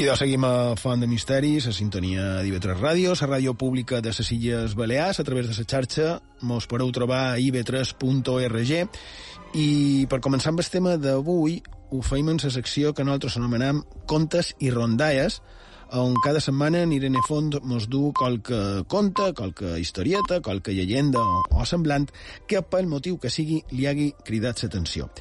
[0.00, 4.08] I doncs seguim a Font de Misteris, a sintonia d'IV3 Ràdio, la ràdio pública de
[4.16, 8.70] les Illes Balears, a través de la xarxa, mos podeu trobar a iv3.org.
[9.60, 11.58] I per començar amb el tema d'avui,
[11.92, 15.42] ho feim en la secció que nosaltres anomenem Contes i Rondalles,
[15.92, 21.44] on cada setmana en Irene Font mos du qualque conte, qualque historieta, qualque llegenda o,
[21.52, 22.08] o semblant
[22.48, 25.12] que pel motiu que sigui li hagi cridat l'atenció.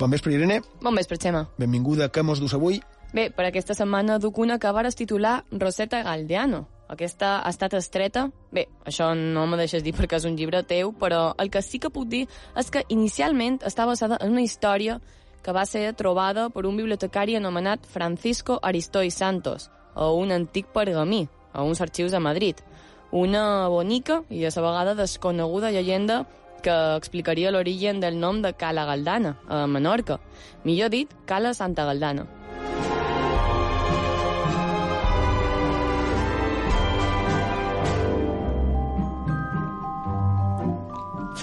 [0.00, 0.62] Bon vespre, Irene.
[0.80, 1.44] Bon vespre, Xema.
[1.60, 2.08] Benvinguda.
[2.08, 2.80] Què mos dus avui?
[3.14, 6.64] Bé, per aquesta setmana duc una que vares titular Rosetta Galdeano.
[6.90, 8.24] Aquesta ha estat estreta.
[8.50, 11.78] Bé, això no me deixes dir perquè és un llibre teu, però el que sí
[11.78, 12.24] que puc dir
[12.58, 14.98] és que inicialment està basada en una història
[15.46, 21.28] que va ser trobada per un bibliotecari anomenat Francisco Aristoy Santos, a un antic pergamí,
[21.52, 22.66] a uns arxius a Madrid.
[23.12, 26.24] Una bonica i a la vegada desconeguda llegenda
[26.64, 30.18] que explicaria l'origen del nom de Cala Galdana, a Menorca.
[30.64, 32.43] Millor dit, Cala Santa Galdana.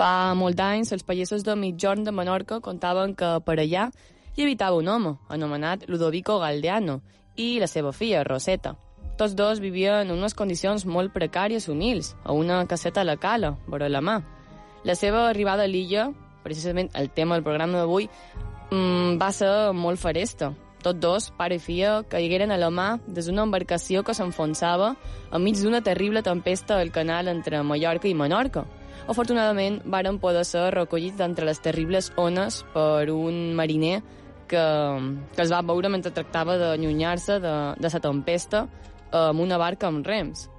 [0.01, 3.83] Fa molt d'anys, els pagesos de mitjorn de Menorca contaven que per allà
[4.33, 6.95] hi habitava un home, anomenat Ludovico Galdeano,
[7.37, 8.71] i la seva filla, Roseta.
[9.19, 13.19] Tots dos vivien en unes condicions molt precàries i humils, a una caseta a la
[13.21, 14.17] cala, vora la mà.
[14.89, 16.07] La seva arribada a l'illa,
[16.41, 18.09] precisament el tema del programa d'avui,
[18.71, 20.55] mm, va ser molt faresta.
[20.81, 24.95] tots dos, pare i filla, caigueren a la mà des d'una embarcació que s'enfonsava
[25.31, 28.65] enmig d'una terrible tempesta al canal entre Mallorca i Menorca.
[29.09, 34.01] Afortunadament, varen poder ser recollits d'entre les terribles ones per un mariner
[34.47, 34.63] que,
[35.35, 38.65] que es va veure mentre tractava d'allunyar-se de, de la tempesta
[39.11, 40.49] amb una barca amb rems.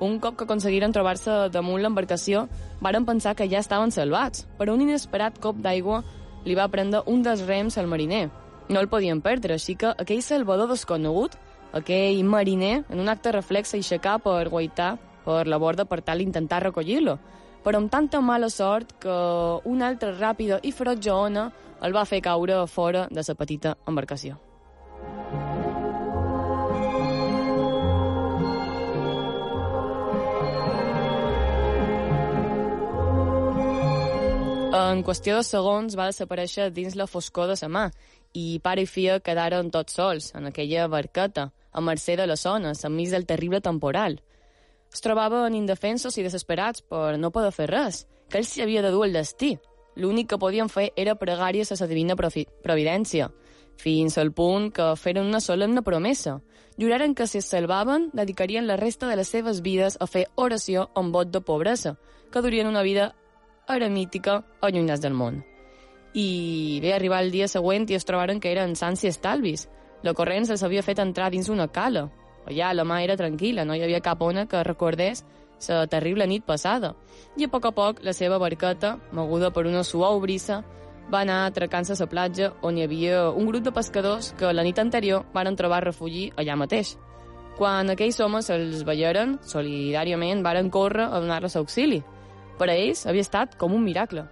[0.00, 2.46] Un cop que aconseguiren trobar-se damunt l'embarcació,
[2.80, 6.00] varen pensar que ja estaven salvats, però un inesperat cop d'aigua
[6.46, 8.30] li va prendre un dels rems al mariner.
[8.70, 11.36] No el podien perdre, així que aquell salvador desconegut,
[11.76, 14.94] aquell mariner, en un acte reflex s'aixecà per guaitar
[15.26, 17.18] per la borda per tal d'intentar recollir-lo,
[17.64, 19.16] però amb tanta mala sort que
[19.70, 21.50] una altra ràpida i ferotge ona
[21.82, 24.38] el va fer caure fora de la petita embarcació.
[34.70, 37.88] En qüestió de segons va desaparèixer dins la foscor de sa mà
[38.38, 42.84] i pare i filla quedaren tots sols en aquella barqueta, a mercè de les ones,
[42.86, 44.20] enmig del terrible temporal.
[44.92, 48.90] Es trobaven indefensos i desesperats per no poder fer res, que ells s'hi havia de
[48.90, 49.56] dur el destí.
[49.96, 53.30] L'únic que podien fer era pregàries a la divina providència,
[53.76, 56.40] fins al punt que feren una solemne promesa.
[56.78, 60.88] Juraren que si es salvaven, dedicarien la resta de les seves vides a fer oració
[60.94, 61.96] amb vot de pobresa,
[62.32, 63.14] que durien una vida
[63.68, 65.42] eremítica allunyats del món.
[66.14, 69.68] I bé, arribar el dia següent i es trobaren que eren sants i estalvis.
[70.02, 72.08] La corrent se'ls havia fet entrar dins una cala.
[72.50, 75.22] Allà la mà era tranquil·la, no hi havia cap ona que recordés
[75.68, 76.94] la terrible nit passada.
[77.36, 80.62] I a poc a poc la seva barqueta, moguda per una suau brisa,
[81.10, 84.64] va anar atracant-se a la platja on hi havia un grup de pescadors que la
[84.66, 86.96] nit anterior van trobar refugi allà mateix.
[87.58, 92.02] Quan aquells homes els veieren, solidàriament varen córrer a donar-los auxili.
[92.58, 94.24] Per a ells havia estat com un miracle.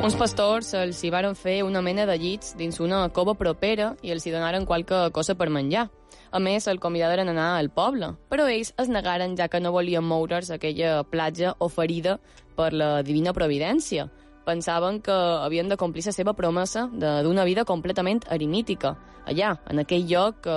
[0.00, 4.14] Uns pastors els hi varen fer una mena de llits dins una cova propera i
[4.14, 5.90] els hi donaren qualque cosa per menjar.
[6.32, 9.74] A més, el convidaren a anar al poble, però ells es negaren ja que no
[9.74, 12.16] volien moure's aquella platja oferida
[12.56, 14.06] per la divina providència.
[14.48, 18.94] Pensaven que havien de complir la seva promesa d'una vida completament eremítica,
[19.28, 20.56] allà, en aquell lloc que,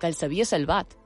[0.00, 0.96] que els havia salvat.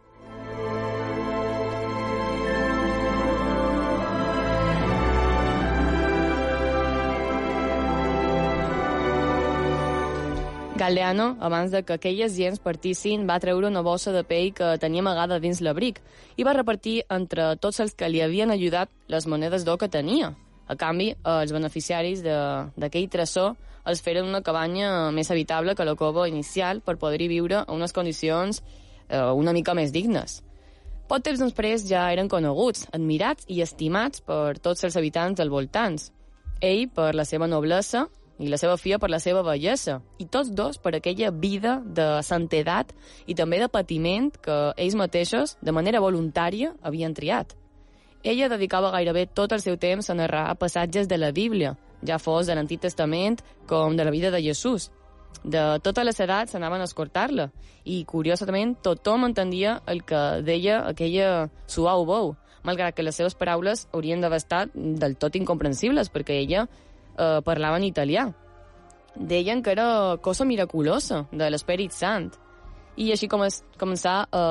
[10.83, 14.99] Galdeano, abans de que aquelles gens partissin, va treure una bossa de pell que tenia
[15.05, 16.01] amagada dins l'abric
[16.35, 20.33] i va repartir entre tots els que li havien ajudat les monedes d'or que tenia.
[20.66, 23.55] A canvi, els beneficiaris d'aquell tresor
[23.87, 27.95] els feren una cabanya més habitable que la cova inicial per poder-hi viure a unes
[27.95, 30.40] condicions eh, una mica més dignes.
[31.07, 36.11] Pot temps després ja eren coneguts, admirats i estimats per tots els habitants del voltants.
[36.59, 38.09] Ell per la seva noblesa
[38.43, 42.07] i la seva filla per la seva bellesa, i tots dos per aquella vida de
[42.27, 42.91] santedat
[43.31, 47.55] i també de patiment que ells mateixos, de manera voluntària, havien triat.
[48.23, 52.47] Ella dedicava gairebé tot el seu temps a narrar passatges de la Bíblia, ja fos
[52.47, 54.91] de l'Antic Testament com de la vida de Jesús.
[55.43, 57.51] De totes les edats anaven a escoltar-la,
[57.85, 63.89] i curiosament tothom entendia el que deia aquella suau veu, malgrat que les seves paraules
[63.93, 66.69] haurien d'haver estat del tot incomprensibles, perquè ella
[67.16, 68.29] eh, parlava en italià.
[69.14, 72.31] Deien que era cosa miraculosa de l'Esperit Sant.
[72.96, 74.42] I així com es, començar a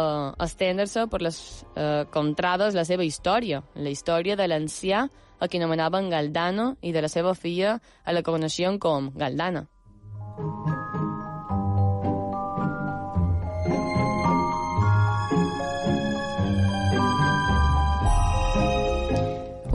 [0.42, 1.38] estendre-se per les
[1.76, 5.06] eh, contrades la seva història, la història de l'ancià
[5.42, 9.68] a qui anomenaven Galdano i de la seva filla a la coneixien com Galdana.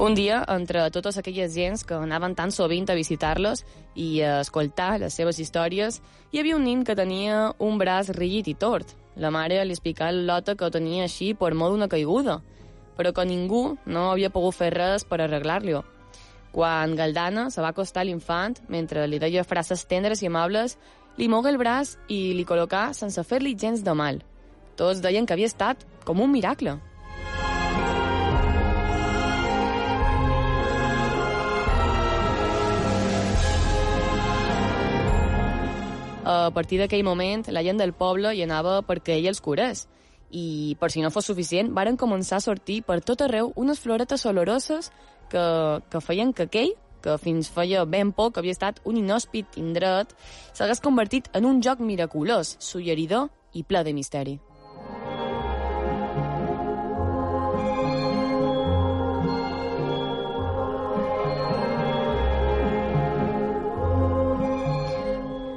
[0.06, 3.64] Un dia, entre totes aquelles gens que anaven tan sovint a visitar-los
[3.98, 5.98] i a escoltar les seves històries,
[6.30, 8.92] hi havia un nin que tenia un braç rígid i tort.
[9.18, 12.38] La mare li explicava a Lota que tenia així per molt d'una caiguda,
[12.94, 15.82] però que ningú no havia pogut fer res per arreglar-li-ho.
[16.54, 20.78] Quan Galdana se va acostar a l'infant, mentre li deia frases tendres i amables,
[21.18, 24.22] li moga el braç i li col·locà sense fer-li gens de mal.
[24.78, 26.78] Tots deien que havia estat com un miracle.
[36.26, 39.84] A partir d'aquell moment, la gent del poble hi anava perquè ell els curés.
[40.34, 44.26] I, per si no fos suficient, varen començar a sortir per tot arreu unes floretes
[44.26, 44.90] oloroses
[45.30, 45.44] que,
[45.86, 50.16] que feien que aquell, que fins feia ben poc havia estat un inhòspit indret,
[50.50, 54.38] s'hagués convertit en un joc miraculós, suggeridor i ple de misteri.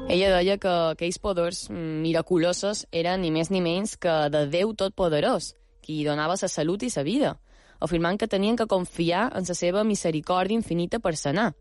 [0.10, 5.52] Ella deia que aquells poders miraculosos eren ni més ni menys que de Déu Totpoderós,
[5.86, 7.36] qui donava la salut i la vida,
[7.80, 11.54] afirmant que tenien que confiar en la seva misericòrdia infinita per sanar.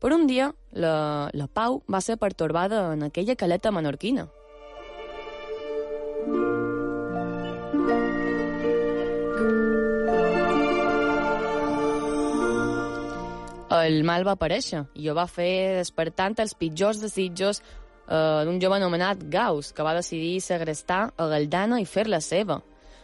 [0.00, 4.30] Per un dia, la, la pau va ser pertorbada en aquella caleta menorquina.
[13.70, 17.60] El mal va aparèixer i ho va fer despertant els pitjors desitjos
[18.10, 22.60] eh, d'un jove anomenat Gauss, que va decidir segrestar a Galdana i fer-la seva.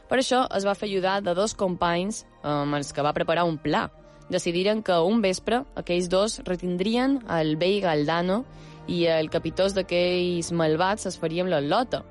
[0.07, 3.59] Per això es va fer ajudar de dos companys amb els que va preparar un
[3.59, 3.89] pla.
[4.31, 8.45] Decidiren que un vespre aquells dos retindrien el vell Galdano
[8.87, 12.05] i el capitós d'aquells malvats es farien la lota.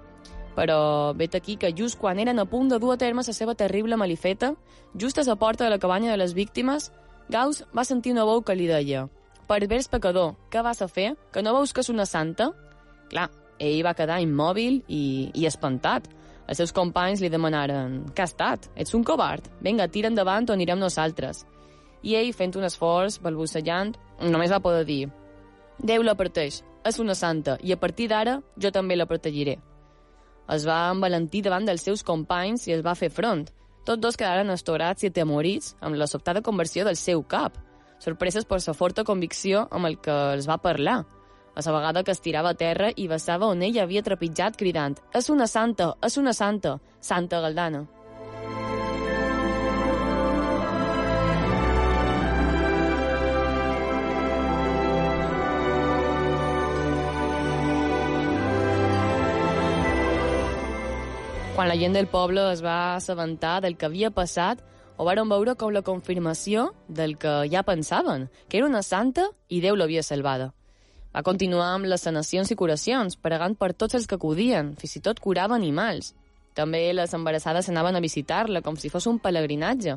[0.55, 3.55] Però vet aquí que just quan eren a punt de dur a terme la seva
[3.55, 4.53] terrible malifeta,
[4.95, 6.91] just a la porta de la cabanya de les víctimes,
[7.29, 9.07] Gauss va sentir una veu que li deia
[9.47, 11.15] «Pervers pecador, què vas a fer?
[11.31, 12.53] Que no veus que és una santa?»
[13.11, 16.07] Clar, ell va quedar immòbil i, i espantat.
[16.45, 18.69] Els seus companys li demanaren «Què ha estat?
[18.77, 19.47] Ets un covard?
[19.65, 21.45] Vinga, tira endavant o anirem nosaltres».
[22.05, 23.95] I ell, fent un esforç, balbucejant,
[24.29, 25.07] només va poder dir
[25.81, 29.57] «Déu la parteix, és una santa, i a partir d'ara jo també la protegiré».
[30.53, 33.47] Es va envalentir davant dels seus companys i es va fer front.
[33.85, 37.57] Tots dos quedaren estorats i atemorits amb la sobtada conversió del seu cap,
[37.97, 41.03] sorpreses per la forta convicció amb el que els va parlar.
[41.55, 44.97] A la vegada que es tirava a terra i vessava on ell havia trepitjat cridant
[45.15, 45.93] «És una santa!
[46.03, 46.79] És una santa!
[46.99, 47.85] Santa Galdana!»
[61.55, 64.59] Quan la gent del poble es va assabentar del que havia passat,
[64.97, 69.63] ho varen veure com la confirmació del que ja pensaven, que era una santa i
[69.63, 70.51] Déu l'havia salvada.
[71.15, 75.01] Va continuar amb les sanacions i curacions, pregant per tots els que acudien, fins i
[75.03, 76.09] tot curava animals.
[76.59, 79.95] També les embarassades anaven a visitar-la com si fos un pelegrinatge.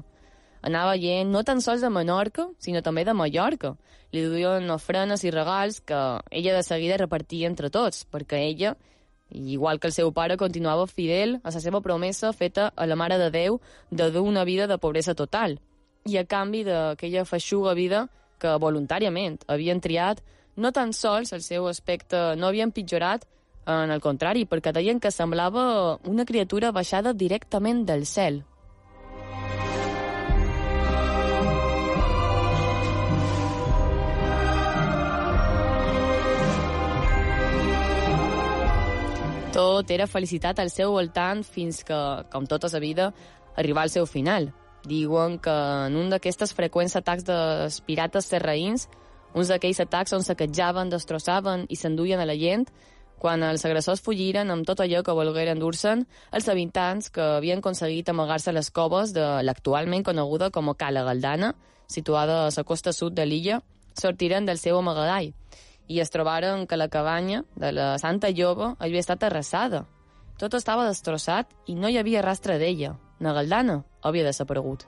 [0.62, 3.74] Anava gent no tan sols de Menorca, sinó també de Mallorca.
[4.14, 5.98] Li duien ofrenes i regals que
[6.30, 8.76] ella de seguida repartia entre tots, perquè ella
[9.30, 13.18] igual que el seu pare, continuava fidel a la seva promesa feta a la Mare
[13.18, 15.58] de Déu de dur una vida de pobresa total.
[16.06, 18.06] I a canvi d'aquella feixuga vida
[18.38, 20.22] que voluntàriament havien triat,
[20.58, 23.24] no tan sols el seu aspecte no havia empitjorat,
[23.68, 28.42] en el contrari, perquè deien que semblava una criatura baixada directament del cel.
[39.52, 41.98] Tot era felicitat al seu voltant fins que,
[42.32, 43.12] com tota la vida,
[43.56, 44.52] arriba al seu final.
[44.88, 45.54] Diuen que
[45.86, 48.86] en un d'aquestes freqüents atacs dels pirates serraïns,
[49.34, 52.68] uns d'aquells atacs on saquejaven, destrossaven i s'enduien a la gent,
[53.18, 58.08] quan els agressors fugiren amb tot allò que volgueren dur-se'n, els habitants que havien aconseguit
[58.08, 61.54] amagar-se a les coves de l'actualment coneguda com a Cala Galdana,
[61.88, 63.60] situada a la costa sud de l'illa,
[63.98, 65.32] sortiren del seu amagadall
[65.88, 69.86] i es trobaren que la cabanya de la Santa Lloba havia estat arrasada.
[70.38, 72.94] Tot estava destrossat i no hi havia rastre d'ella.
[73.18, 74.86] Na Galdana havia desaparegut.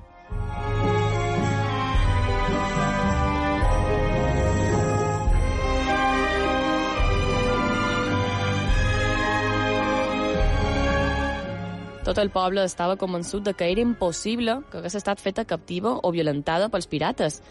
[12.00, 16.12] Tot el poble estava convençut de que era impossible que hagués estat feta captiva o
[16.14, 17.42] violentada pels pirates,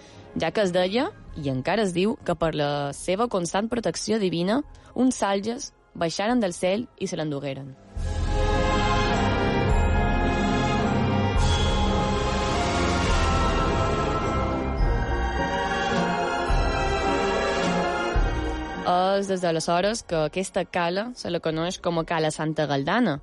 [0.41, 4.63] ja que es deia, i encara es diu, que per la seva constant protecció divina,
[4.95, 7.75] uns salges baixaren del cel i se l'endugueren.
[19.19, 23.17] És des d'aleshores que aquesta cala se la coneix com a Cala Santa Galdana,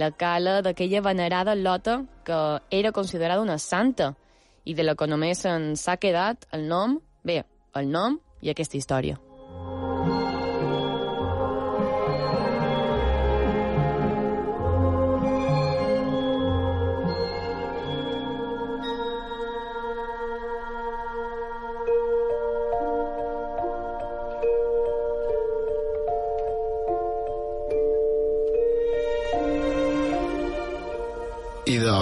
[0.00, 2.40] la cala d'aquella venerada lota que
[2.70, 4.14] era considerada una santa
[4.64, 7.42] i de la que només ens ha quedat el nom, bé,
[7.74, 9.29] el nom i aquesta història.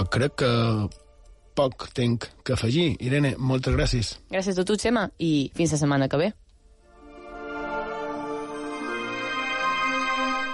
[0.06, 0.50] Crec que
[1.58, 2.92] poc tenc que afegir.
[3.02, 4.12] Irene, moltes gràcies.
[4.30, 6.28] Gràcies a tu, Xema, i fins la setmana que ve.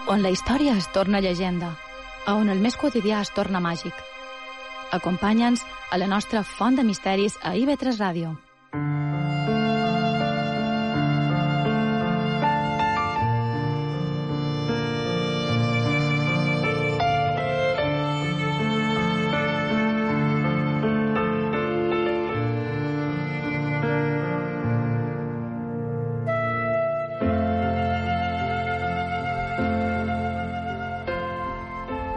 [0.09, 1.71] On la història es torna llegenda,
[2.27, 3.95] a on el més quotidià es torna màgic.
[4.93, 8.35] Acompanya'ns a la nostra font de misteris a IB3 Ràdio.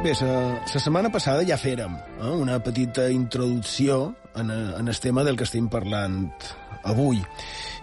[0.08, 5.26] Bé, la setmana passada ja fèrem eh, una petita introducció en, eh, en el tema
[5.28, 6.30] del que estem parlant
[6.88, 7.20] avui.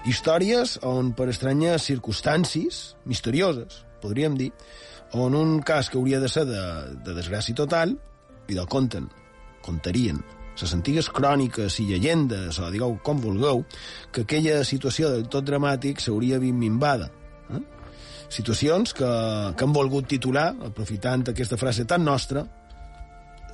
[0.09, 4.49] Històries on, per estranyes circumstàncies, misterioses, podríem dir,
[5.13, 6.63] on un cas que hauria de ser de,
[7.05, 7.93] de desgràcia total,
[8.49, 9.11] i del conten,
[9.61, 10.23] contarien
[10.55, 13.67] les antigues cròniques i llegendes, o digueu com vulgueu,
[14.17, 17.11] que aquella situació del tot dramàtic s'hauria vist minvada.
[18.35, 19.09] Situacions que,
[19.55, 22.43] que han volgut titular, aprofitant aquesta frase tan nostra,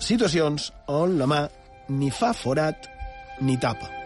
[0.01, 1.45] situacions on la mà
[1.93, 2.89] ni fa forat
[3.45, 4.00] ni tapa.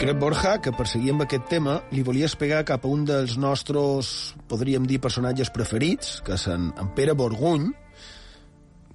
[0.00, 4.86] Crec, Borja, que perseguint aquest tema li volies pegar cap a un dels nostres, podríem
[4.88, 7.66] dir, personatges preferits, que és en, en Pere Borguny,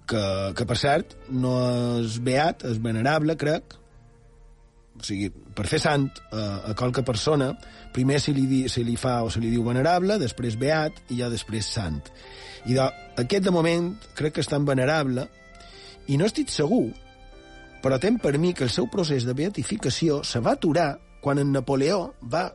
[0.10, 0.24] que,
[0.58, 1.54] que, per cert, no
[2.00, 3.78] és beat, és venerable, crec.
[4.98, 7.52] O sigui, per fer sant a, a qualque persona,
[7.94, 11.22] primer se li, di, se li fa o se li diu venerable, després beat i
[11.22, 12.02] ja després sant.
[12.66, 12.90] I de,
[13.22, 15.30] aquest, de moment, crec que és tan venerable,
[16.10, 16.88] i no estic segur
[17.86, 21.52] però tem per mi que el seu procés de beatificació se va aturar quan en
[21.54, 22.48] Napoleó va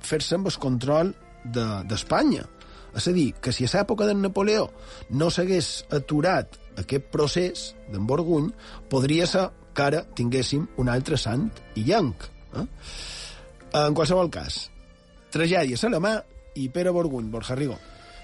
[0.00, 1.10] fer-se amb el control
[1.44, 2.46] d'Espanya.
[2.46, 4.70] De, és a dir, que si a l'època d'en Napoleó
[5.10, 8.48] no s'hagués aturat aquest procés d'en Borguny,
[8.88, 12.24] podria ser que ara tinguéssim un altre sant i llanc.
[12.56, 12.64] Eh?
[13.82, 14.70] En qualsevol cas,
[15.28, 16.14] tragèdia a la mà
[16.56, 17.76] i Pere Borguny, Borja Rigo.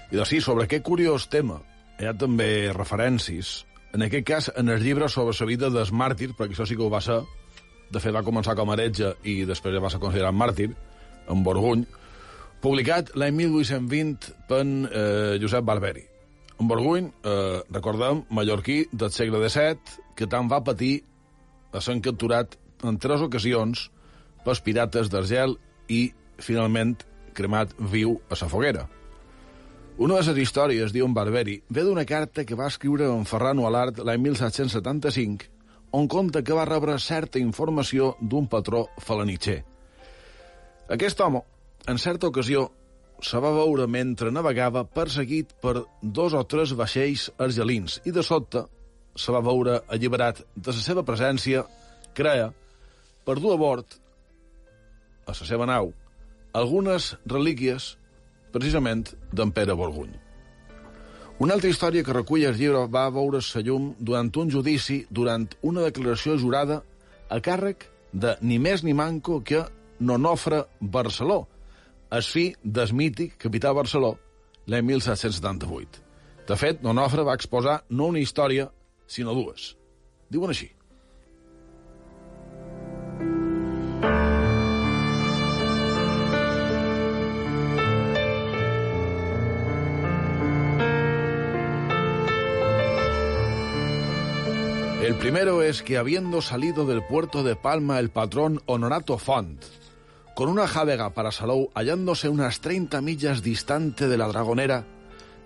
[0.09, 1.61] I doncs sí, sobre aquest curiós tema
[2.01, 3.59] hi ha també referències
[3.95, 6.83] en aquest cas, en el llibre sobre la vida dels màrtirs, perquè això sí que
[6.83, 7.21] ho va ser,
[7.91, 10.73] de fet va començar com a heretge i després ja va ser considerat màrtir,
[11.31, 11.85] en Borguny,
[12.59, 16.03] publicat l'any 1820 per eh, Josep Barberi.
[16.59, 20.97] En Borguny, eh, recordem, mallorquí del segle XVII, que tant va patir
[21.71, 23.89] a ser capturat en tres ocasions
[24.43, 25.55] pels pirates d'Argel
[25.87, 26.09] i,
[26.43, 26.97] finalment,
[27.35, 28.89] cremat viu a la foguera.
[29.95, 33.61] Una de les històries, diu en Barberi, ve d'una carta que va escriure en Ferran
[33.63, 35.47] Alart l'any 1775,
[35.95, 39.61] on conta que va rebre certa informació d'un patró falanitxer.
[40.91, 41.45] Aquest home,
[41.87, 42.65] en certa ocasió,
[43.23, 48.67] se va veure mentre navegava perseguit per dos o tres vaixells argelins i de sobte
[49.15, 51.63] se va veure alliberat de la seva presència,
[52.13, 52.51] crea,
[53.23, 54.01] per dur a bord,
[55.23, 55.93] a la seva nau,
[56.51, 57.95] algunes relíquies
[58.55, 60.13] precisament d'en Pere Borguny.
[61.43, 65.49] Una altra història que recull el llibre va veure sa llum durant un judici, durant
[65.67, 66.79] una declaració jurada
[67.27, 69.65] a càrrec de ni més ni manco que
[69.99, 71.41] Nonofre Barceló,
[72.11, 74.15] el fi del mític capità Barceló
[74.71, 76.01] l'any 1778.
[76.47, 78.69] De fet, Nonofre va exposar no una història,
[79.07, 79.73] sinó dues.
[80.31, 80.69] Diuen així.
[95.15, 99.63] El primero es que habiendo salido del puerto de Palma el patrón Honorato Font,
[100.35, 104.85] con una jávega para Salou hallándose unas 30 millas distante de la Dragonera,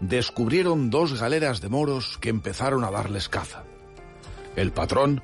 [0.02, 3.64] descubrieron dos galeras de moros que empezaron a darles caza.
[4.56, 5.22] El patrón,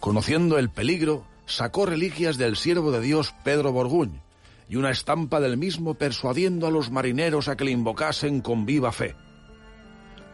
[0.00, 4.20] conociendo el peligro, sacó reliquias del siervo de Dios Pedro Borguñ
[4.68, 8.92] y una estampa del mismo persuadiendo a los marineros a que le invocasen con viva
[8.92, 9.16] fe.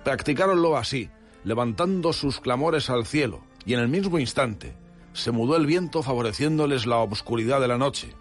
[0.02, 1.08] Practicáronlo así,
[1.44, 4.74] levantando sus clamores al cielo, y en el mismo instante
[5.12, 8.14] se mudó el viento favoreciéndoles la obscuridad de la noche,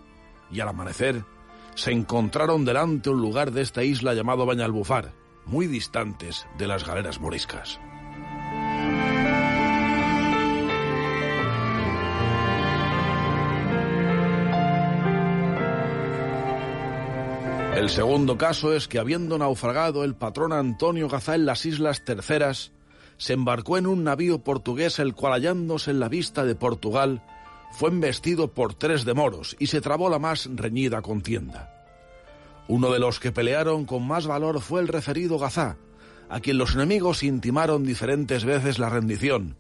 [0.52, 1.26] y al amanecer
[1.76, 5.12] se encontraron delante un lugar de esta isla llamado Bañalbufar,
[5.46, 7.80] muy distantes de las galeras moriscas.
[17.76, 22.72] El segundo caso es que habiendo naufragado el patrón Antonio Gazá en las Islas Terceras,
[23.18, 27.22] se embarcó en un navío portugués el cual hallándose en la vista de Portugal
[27.72, 31.74] fue embestido por tres de moros y se trabó la más reñida contienda.
[32.68, 35.78] Uno de los que pelearon con más valor fue el referido Gazá,
[36.30, 39.58] a quien los enemigos intimaron diferentes veces la rendición,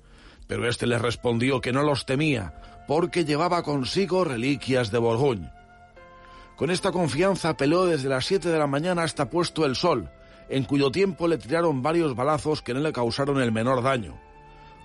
[0.47, 2.53] pero éste les respondió que no los temía,
[2.87, 5.49] porque llevaba consigo reliquias de Borgoñ.
[6.55, 10.09] Con esta confianza peleó desde las siete de la mañana hasta puesto el sol,
[10.49, 14.19] en cuyo tiempo le tiraron varios balazos que no le causaron el menor daño.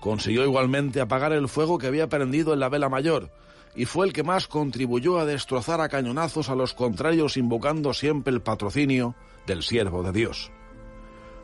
[0.01, 3.31] Consiguió igualmente apagar el fuego que había prendido en la vela mayor,
[3.75, 8.33] y fue el que más contribuyó a destrozar a cañonazos a los contrarios invocando siempre
[8.33, 9.15] el patrocinio
[9.47, 10.51] del siervo de Dios.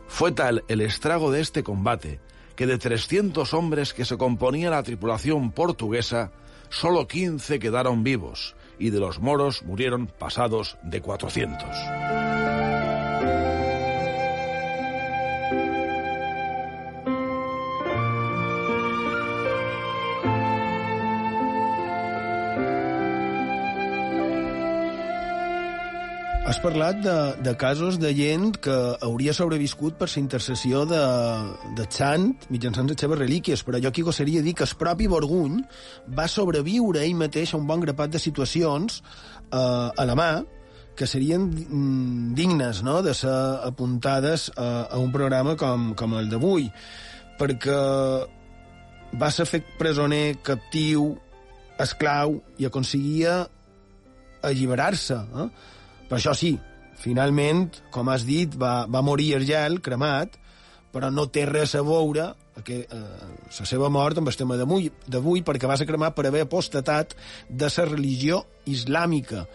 [0.06, 2.20] Fue tal el estrago de este combate
[2.56, 6.32] que de 300 hombres que se componía la tripulación portuguesa,
[6.68, 12.23] solo 15 quedaron vivos y de los moros murieron pasados de 400.
[26.44, 31.00] Has parlat de, de casos de gent que hauria sobreviscut per la intercessió de,
[31.78, 35.62] de Sant mitjançant les seves relíquies, però jo aquí gossaria dir que el propi Borguny
[36.12, 40.28] va sobreviure ell mateix a un bon grapat de situacions eh, a la mà
[40.94, 43.32] que serien mm, dignes no?, de ser
[43.64, 46.68] apuntades a, a un programa com, com el d'avui,
[47.40, 47.78] perquè
[49.16, 51.14] va ser fet presoner, captiu,
[51.80, 53.46] esclau, i aconseguia
[54.44, 55.16] alliberar-se.
[55.16, 55.48] Eh?
[56.08, 56.54] Per això sí,
[57.00, 60.38] finalment, com has dit, va, va morir el gel, cremat,
[60.94, 62.30] però no té res a veure
[62.62, 63.28] que, eh,
[63.58, 67.16] la seva mort amb el tema d'avui perquè va ser cremat per haver apostatat
[67.48, 69.46] de la religió islàmica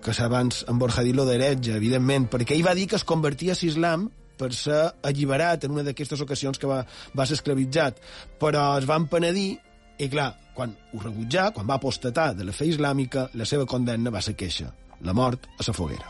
[0.00, 3.52] que abans en Borja dit lo d'heretge, evidentment, perquè ell va dir que es convertia
[3.52, 4.08] a l'islam
[4.40, 6.80] per ser alliberat en una d'aquestes ocasions que va,
[7.16, 8.00] va ser esclavitzat,
[8.40, 9.58] però es van penedir
[10.00, 14.12] i, clar, quan ho rebutjà, quan va apostatar de la fe islàmica, la seva condemna
[14.12, 14.70] va ser queixa,
[15.00, 16.06] la mort a la foguera.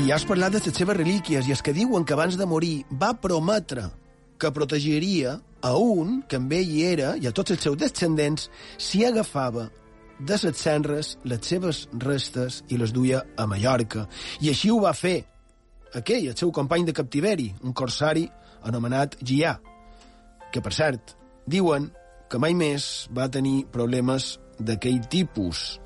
[0.00, 2.84] I has parlat de les seves relíquies i és que diuen que abans de morir
[2.90, 3.84] va prometre
[4.40, 8.48] que protegiria a un que amb ell hi era i a tots els seus descendents
[8.80, 9.68] si agafava
[10.18, 14.06] de les cendres les seves restes i les duia a Mallorca.
[14.40, 15.29] I així ho va fer
[15.94, 18.26] aquell, el seu company de captiveri, un corsari
[18.68, 19.56] anomenat Già,
[20.52, 21.16] que, per cert,
[21.46, 21.90] diuen
[22.30, 25.80] que mai més va tenir problemes d'aquell tipus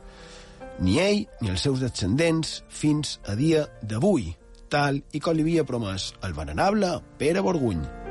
[0.81, 4.33] ni ell ni els seus descendents fins a dia d'avui,
[4.69, 8.04] tal i com li havia promès el venerable Pere Borguny.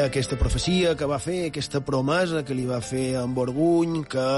[0.00, 4.28] Deia aquesta profecia que va fer, aquesta promesa que li va fer en Borguny, que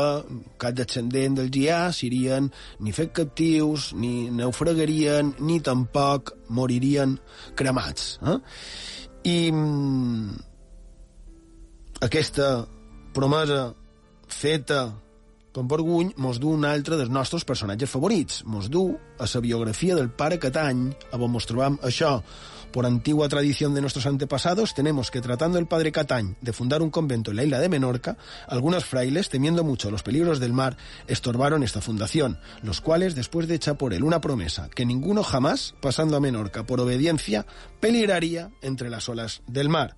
[0.58, 2.48] cap descendent del Già serien
[2.82, 7.14] ni fet captius, ni naufragarien, ni tampoc moririen
[7.54, 8.16] cremats.
[8.26, 8.38] Eh?
[9.30, 10.34] I mm,
[12.08, 12.48] aquesta
[13.14, 13.68] promesa
[14.26, 14.88] feta
[15.52, 18.42] per Borguny mos du un altre dels nostres personatges favorits.
[18.48, 18.88] Mos du
[19.20, 22.16] a la biografia del pare Catany, on mos trobam això,
[22.72, 26.90] Por antigua tradición de nuestros antepasados, tenemos que tratando el padre Catañ de fundar un
[26.90, 28.16] convento en la isla de Menorca,
[28.48, 33.56] algunos frailes, temiendo mucho los peligros del mar, estorbaron esta fundación, los cuales, después de
[33.56, 37.44] hecha por él una promesa que ninguno jamás, pasando a Menorca por obediencia,
[37.78, 39.96] peligraría entre las olas del mar,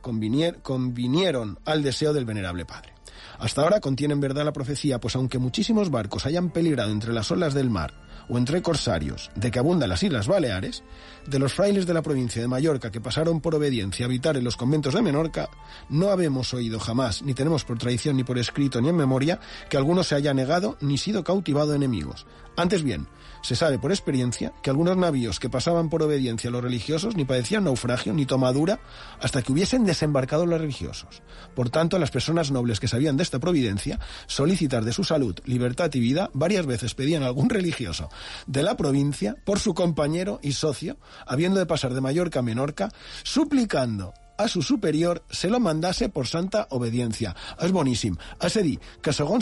[0.00, 2.91] convinieron al deseo del venerable padre.
[3.38, 7.54] Hasta ahora contienen verdad la profecía, pues aunque muchísimos barcos hayan peligrado entre las olas
[7.54, 7.92] del mar,
[8.28, 10.82] o entre corsarios de que abundan las Islas Baleares,
[11.26, 14.44] de los frailes de la provincia de Mallorca que pasaron por obediencia a habitar en
[14.44, 15.48] los conventos de Menorca,
[15.88, 19.76] no habemos oído jamás, ni tenemos por tradición, ni por escrito, ni en memoria, que
[19.76, 22.26] alguno se haya negado ni sido cautivado enemigos.
[22.56, 23.06] Antes bien,
[23.42, 27.24] se sabe por experiencia que algunos navíos que pasaban por obediencia a los religiosos ni
[27.24, 28.80] padecían naufragio ni tomadura
[29.20, 31.22] hasta que hubiesen desembarcado los religiosos.
[31.54, 35.90] Por tanto, las personas nobles que sabían de esta providencia, solicitar de su salud, libertad
[35.94, 38.08] y vida, varias veces pedían a algún religioso
[38.46, 42.88] de la provincia por su compañero y socio, habiendo de pasar de Mallorca a Menorca,
[43.22, 47.34] suplicando a su superior se lo mandase por santa obediència.
[47.62, 48.16] És boníssim.
[48.40, 48.78] És a dir,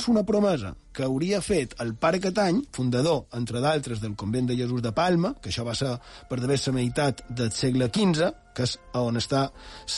[0.09, 4.82] una promesa que hauria fet el pare Catany, fundador, entre d'altres, del convent de Jesús
[4.82, 5.95] de Palma, que això va ser
[6.28, 9.45] per d'haver la meitat del segle XV, que és on està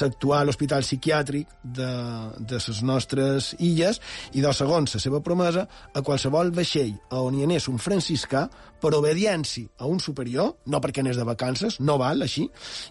[0.01, 1.89] l'actual hospital psiquiàtric de,
[2.39, 4.01] de les nostres illes,
[4.37, 5.65] i de segons la seva promesa,
[5.95, 8.47] a qualsevol vaixell on hi anés un franciscà,
[8.83, 12.49] per obediència a un superior, no perquè anés de vacances, no val així,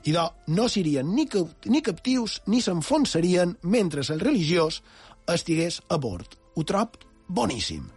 [0.07, 0.23] i de
[0.55, 1.27] no serien ni,
[1.67, 4.81] ni captius ni s'enfonsarien mentre el religiós
[5.27, 6.39] estigués a bord.
[6.55, 6.95] Ho trob
[7.31, 7.87] boníssim.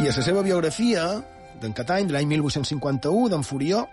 [0.00, 1.04] I a la seva biografia,
[1.60, 3.84] d'en Catany, de l'any 1851, d'en Furió,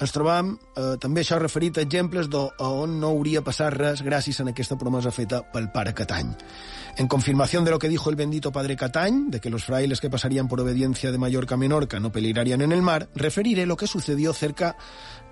[0.00, 4.40] ens trobam eh, també això referit a exemples de on no hauria passat res gràcies
[4.40, 6.32] a aquesta promesa feta pel pare Catany.
[6.96, 10.10] En confirmación de lo que dijo el bendito padre Catany, de que los frailes que
[10.10, 13.86] pasarían por obediencia de Mallorca a Menorca no peligrarían en el mar, referiré lo que
[13.86, 14.76] sucedió cerca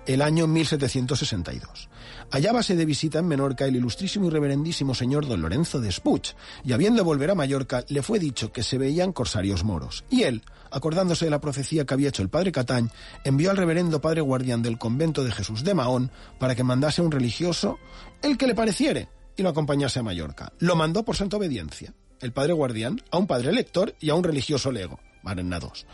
[0.05, 1.89] el año 1762.
[2.31, 6.73] Hallábase de visita en Menorca el ilustrísimo y reverendísimo señor don Lorenzo de Spuch, y
[6.73, 10.05] habiendo volver a Mallorca le fue dicho que se veían corsarios moros.
[10.09, 12.89] Y él, acordándose de la profecía que había hecho el padre Catañ,
[13.23, 17.11] envió al reverendo padre guardián del convento de Jesús de Mahón para que mandase un
[17.11, 17.77] religioso
[18.21, 20.51] el que le pareciere y lo acompañase a Mallorca.
[20.59, 24.23] Lo mandó por santa obediencia, el padre guardián, a un padre lector y a un
[24.23, 24.99] religioso lego.
[25.23, 25.85] Van dos.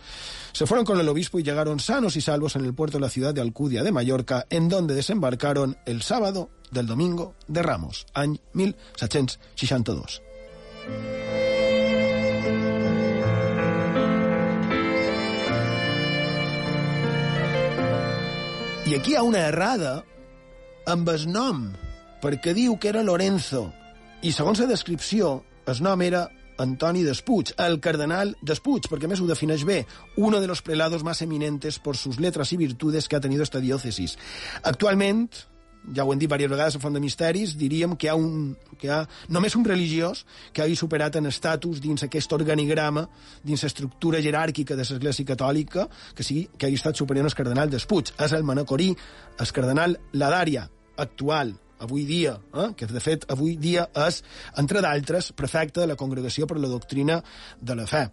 [0.51, 3.09] Se fueron con el obispo y llegaron sanos y salvos en el puerto de la
[3.09, 8.39] ciudad de Alcudia de Mallorca, en donde desembarcaron el sábado del domingo de Ramos, año
[8.53, 10.21] 1762.
[18.85, 19.95] I aquí hi ha una errada
[20.85, 21.61] amb el nom,
[22.21, 23.63] perquè diu que era Lorenzo,
[24.21, 26.27] i segons la descripció, el nom era
[26.61, 29.79] Antoni Despuig, el cardenal Despuig, porque més ho defineix bé,
[30.21, 33.59] uno de los prelados más eminentes por sus letras y virtudes que ha tenido esta
[33.59, 34.19] diócesis.
[34.61, 35.33] Actualment,
[35.93, 38.55] ja ho hem dit diverses vegades a Font de Misteris, diríem que hi ha, un,
[38.79, 43.05] que hi ha només un religiós que hagi superat en estatus dins aquest organigrama,
[43.43, 48.13] dins l'estructura jeràrquica de l'Església Catòlica, que sigui que hagi estat superior al cardenal Despuig.
[48.17, 48.91] És el Manacorí,
[49.39, 50.67] el cardenal Ladària,
[50.97, 54.21] actual, avui dia, eh, que de fet avui dia és,
[54.57, 57.21] entre d'altres, prefecte de la Congregació per la Doctrina
[57.59, 58.07] de la Fe.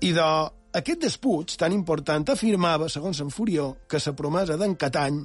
[0.00, 0.28] I de
[0.78, 5.22] aquest despuig tan important afirmava, segons en Furió, que la promesa d'en Catany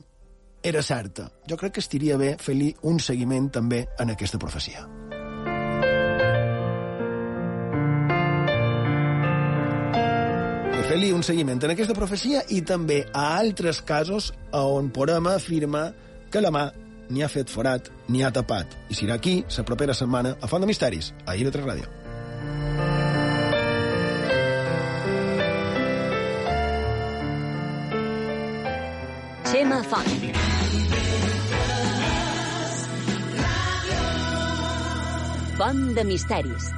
[0.64, 1.30] era certa.
[1.49, 4.88] Jo crec que estaria bé fer-li un seguiment també en aquesta profecia.
[10.84, 15.88] fer-li un seguiment en aquesta profecia i també a altres casos on podem afirmar
[16.30, 16.68] que la mà
[17.09, 18.76] ni ha fet forat, ni ha tapat.
[18.89, 21.89] I serà aquí, la propera setmana, a Font de Misteris, a IB3 Ràdio.
[29.53, 30.32] Xema Font.
[35.58, 36.72] Font de Misteris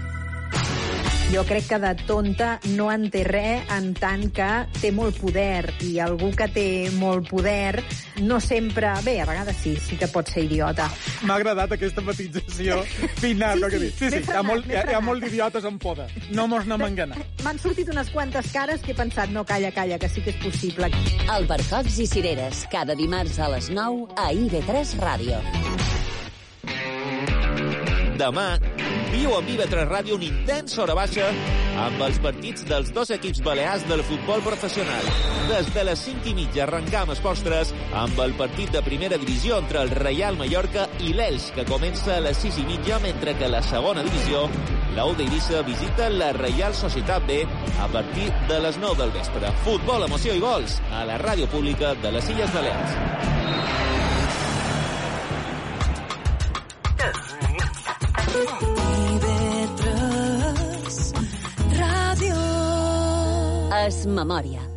[1.35, 4.47] jo crec que de tonta no en té res en tant que
[4.77, 7.81] té molt poder i algú que té molt poder
[8.23, 8.93] no sempre...
[9.03, 10.85] Bé, a vegades sí, sí que pot ser idiota.
[11.27, 12.77] M'ha agradat aquesta matització
[13.19, 13.65] final.
[13.65, 15.81] Sí, sí, sí, sí, sí, hi ha molt, hi ha, hi ha molt d'idiotes en
[15.81, 16.07] poder.
[16.31, 17.41] No mos n'hem enganat.
[17.43, 20.39] M'han sortit unes quantes cares que he pensat, no, calla, calla, que sí que és
[20.45, 20.91] possible.
[21.35, 25.43] Albercocs i cireres, cada dimarts a les 9 a IB3 Ràdio.
[28.15, 28.55] Demà
[29.11, 31.27] viu amb IB3 Ràdio un intens hora baixa
[31.83, 35.09] amb els partits dels dos equips balears del futbol professional.
[35.49, 39.59] Des de les 5 i mitja arrencam els postres amb el partit de primera divisió
[39.59, 43.51] entre el Reial Mallorca i l'Elx, que comença a les 6 i mitja, mentre que
[43.51, 44.45] la segona divisió,
[44.95, 47.41] la U d'Eivissa visita la Reial Societat B
[47.83, 49.51] a partir de les 9 del vespre.
[49.67, 52.55] Futbol, emoció i gols a la ràdio pública de les Illes
[63.85, 64.74] Es memòria.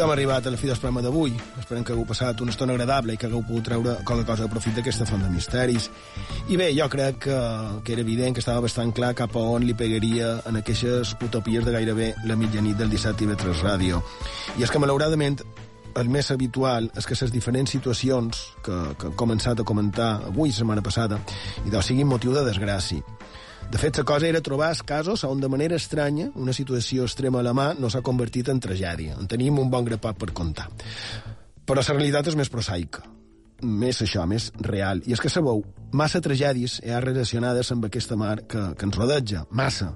[0.00, 1.34] I d'hem arribat a la fi del programa d'avui.
[1.60, 4.48] Esperem que hagueu passat una estona agradable i que hagueu pogut treure qualque cosa de
[4.48, 5.90] profit d'aquesta font de misteris.
[6.48, 7.40] I bé, jo crec que,
[7.84, 11.68] que era evident que estava bastant clar cap a on li pegaria en aquestes utopies
[11.68, 14.00] de gairebé la mitjanit del 17 i 3 Ràdio.
[14.56, 15.36] I és que, malauradament,
[16.00, 20.48] el més habitual és que les diferents situacions que, que hem començat a comentar avui,
[20.48, 21.20] setmana passada,
[21.66, 23.04] i doncs siguin motiu de desgràcia.
[23.70, 27.46] De fet, la cosa era trobar casos on de manera estranya una situació extrema a
[27.46, 29.18] la mà no s'ha convertit en tragèdia.
[29.20, 30.70] En tenim un bon grapat per contar.
[31.66, 33.04] Però la realitat és més prosaica
[33.62, 35.02] més això, més real.
[35.06, 38.96] I és que sabeu, massa tragèdies hi ha relacionades amb aquesta mar que, que ens
[38.96, 39.92] rodeja, massa.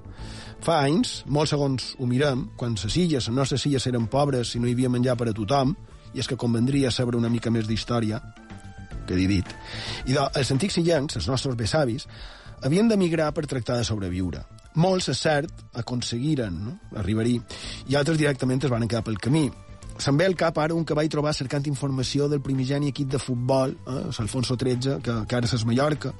[0.65, 4.61] Fa anys, molt segons ho mirem, quan les illes, les nostres illes eren pobres i
[4.61, 5.75] no hi havia menjar per a tothom,
[6.13, 8.21] i és que convendria saber una mica més d'història,
[9.05, 9.51] que he dit.
[10.09, 12.07] I els antics illencs, els nostres besavis,
[12.63, 14.43] havien d'emigrar per tractar de sobreviure.
[14.75, 16.77] Molts, és cert, aconseguiren no?
[16.99, 17.39] arribar-hi,
[17.87, 19.47] i altres directament es van quedar pel camí.
[19.97, 23.19] Se'm ve al cap ara un que vaig trobar cercant informació del primigeni equip de
[23.19, 26.11] futbol, eh, l'Alfonso XIII, que, que ara és Mallorca,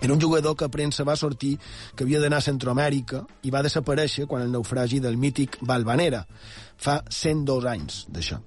[0.00, 1.56] Era un jugador que a premsa va sortir
[1.96, 6.26] que havia d'anar a Centroamèrica i va desaparèixer quan el naufragi del mític Valvanera.
[6.76, 8.38] Fa 102 anys d'això.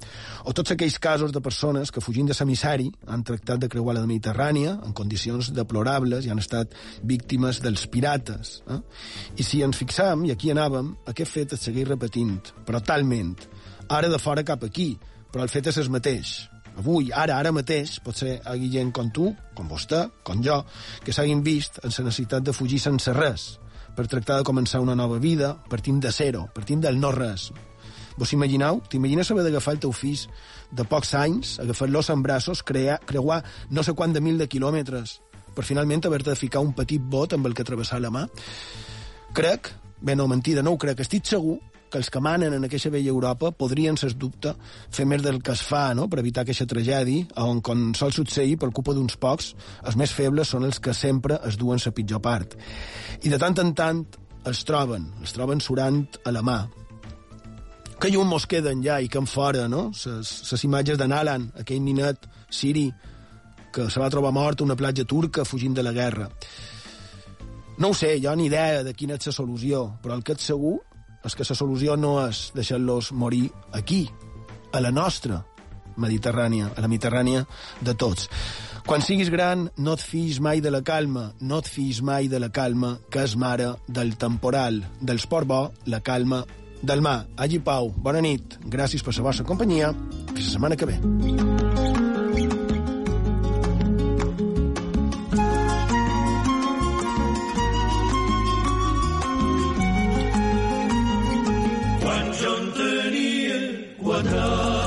[0.46, 4.06] O tots aquells casos de persones que, fugint de l'emissari, han tractat de creuar la
[4.06, 8.60] Mediterrània en condicions deplorables i han estat víctimes dels pirates.
[8.70, 8.80] Eh?
[9.42, 13.36] I si ens fixam, i aquí anàvem, aquest fet es segueix repetint, però talment.
[13.90, 14.94] Ara de fora cap aquí,
[15.34, 16.38] però el fet és el mateix
[16.80, 20.62] avui, ara, ara mateix, potser hi hagi gent com tu, com vostè, com jo,
[21.04, 23.50] que s'hagin vist en la necessitat de fugir sense res,
[23.96, 27.50] per tractar de començar una nova vida, partint de zero, partint del no-res.
[28.20, 28.82] Vos imagineu?
[28.92, 30.26] T'imagines haver d'agafar el teu fills
[30.76, 33.42] de pocs anys, agafar-los en braços, crear, creuar
[33.72, 35.22] no sé quant de mil de quilòmetres,
[35.56, 38.26] per finalment haver-te de ficar un petit bot amb el que travessar la mà?
[39.36, 41.58] Crec, bé, no, mentida, no ho crec, estic segur
[41.90, 44.54] que els que manen en aquesta vella Europa podrien, sens dubte,
[44.94, 46.08] fer més del que es fa no?
[46.10, 49.54] per evitar aquesta tragèdia, on, com sol succeir, per culpa d'uns pocs,
[49.88, 52.60] els més febles són els que sempre es duen la pitjor part.
[53.24, 54.04] I de tant en tant
[54.50, 56.60] es troben, es troben surant a la mà.
[58.00, 59.90] Que llum mos queden ja i que en fora, no?
[59.92, 62.86] Les imatges de Nalan, aquell ninet siri
[63.76, 66.30] que se va trobar mort a una platja turca fugint de la guerra.
[67.78, 70.48] No ho sé, jo ni idea de quina és la solució, però el que és
[70.48, 70.78] segur
[71.28, 74.06] és que la solució no és deixar-los morir aquí,
[74.72, 75.44] a la nostra
[76.00, 77.44] Mediterrània, a la Mediterrània
[77.84, 78.30] de tots.
[78.88, 82.40] Quan siguis gran, no et fiïs mai de la calma, no et fiïs mai de
[82.40, 86.46] la calma, que és mare del temporal, del sport bo, la calma
[86.82, 87.28] del.
[87.38, 89.94] Allí Pau, bona nit, gràcies per la vostra companyia,
[90.34, 90.98] fins la setmana que ve.
[102.04, 103.64] Quan jo en tenia
[104.02, 104.79] quatre anys,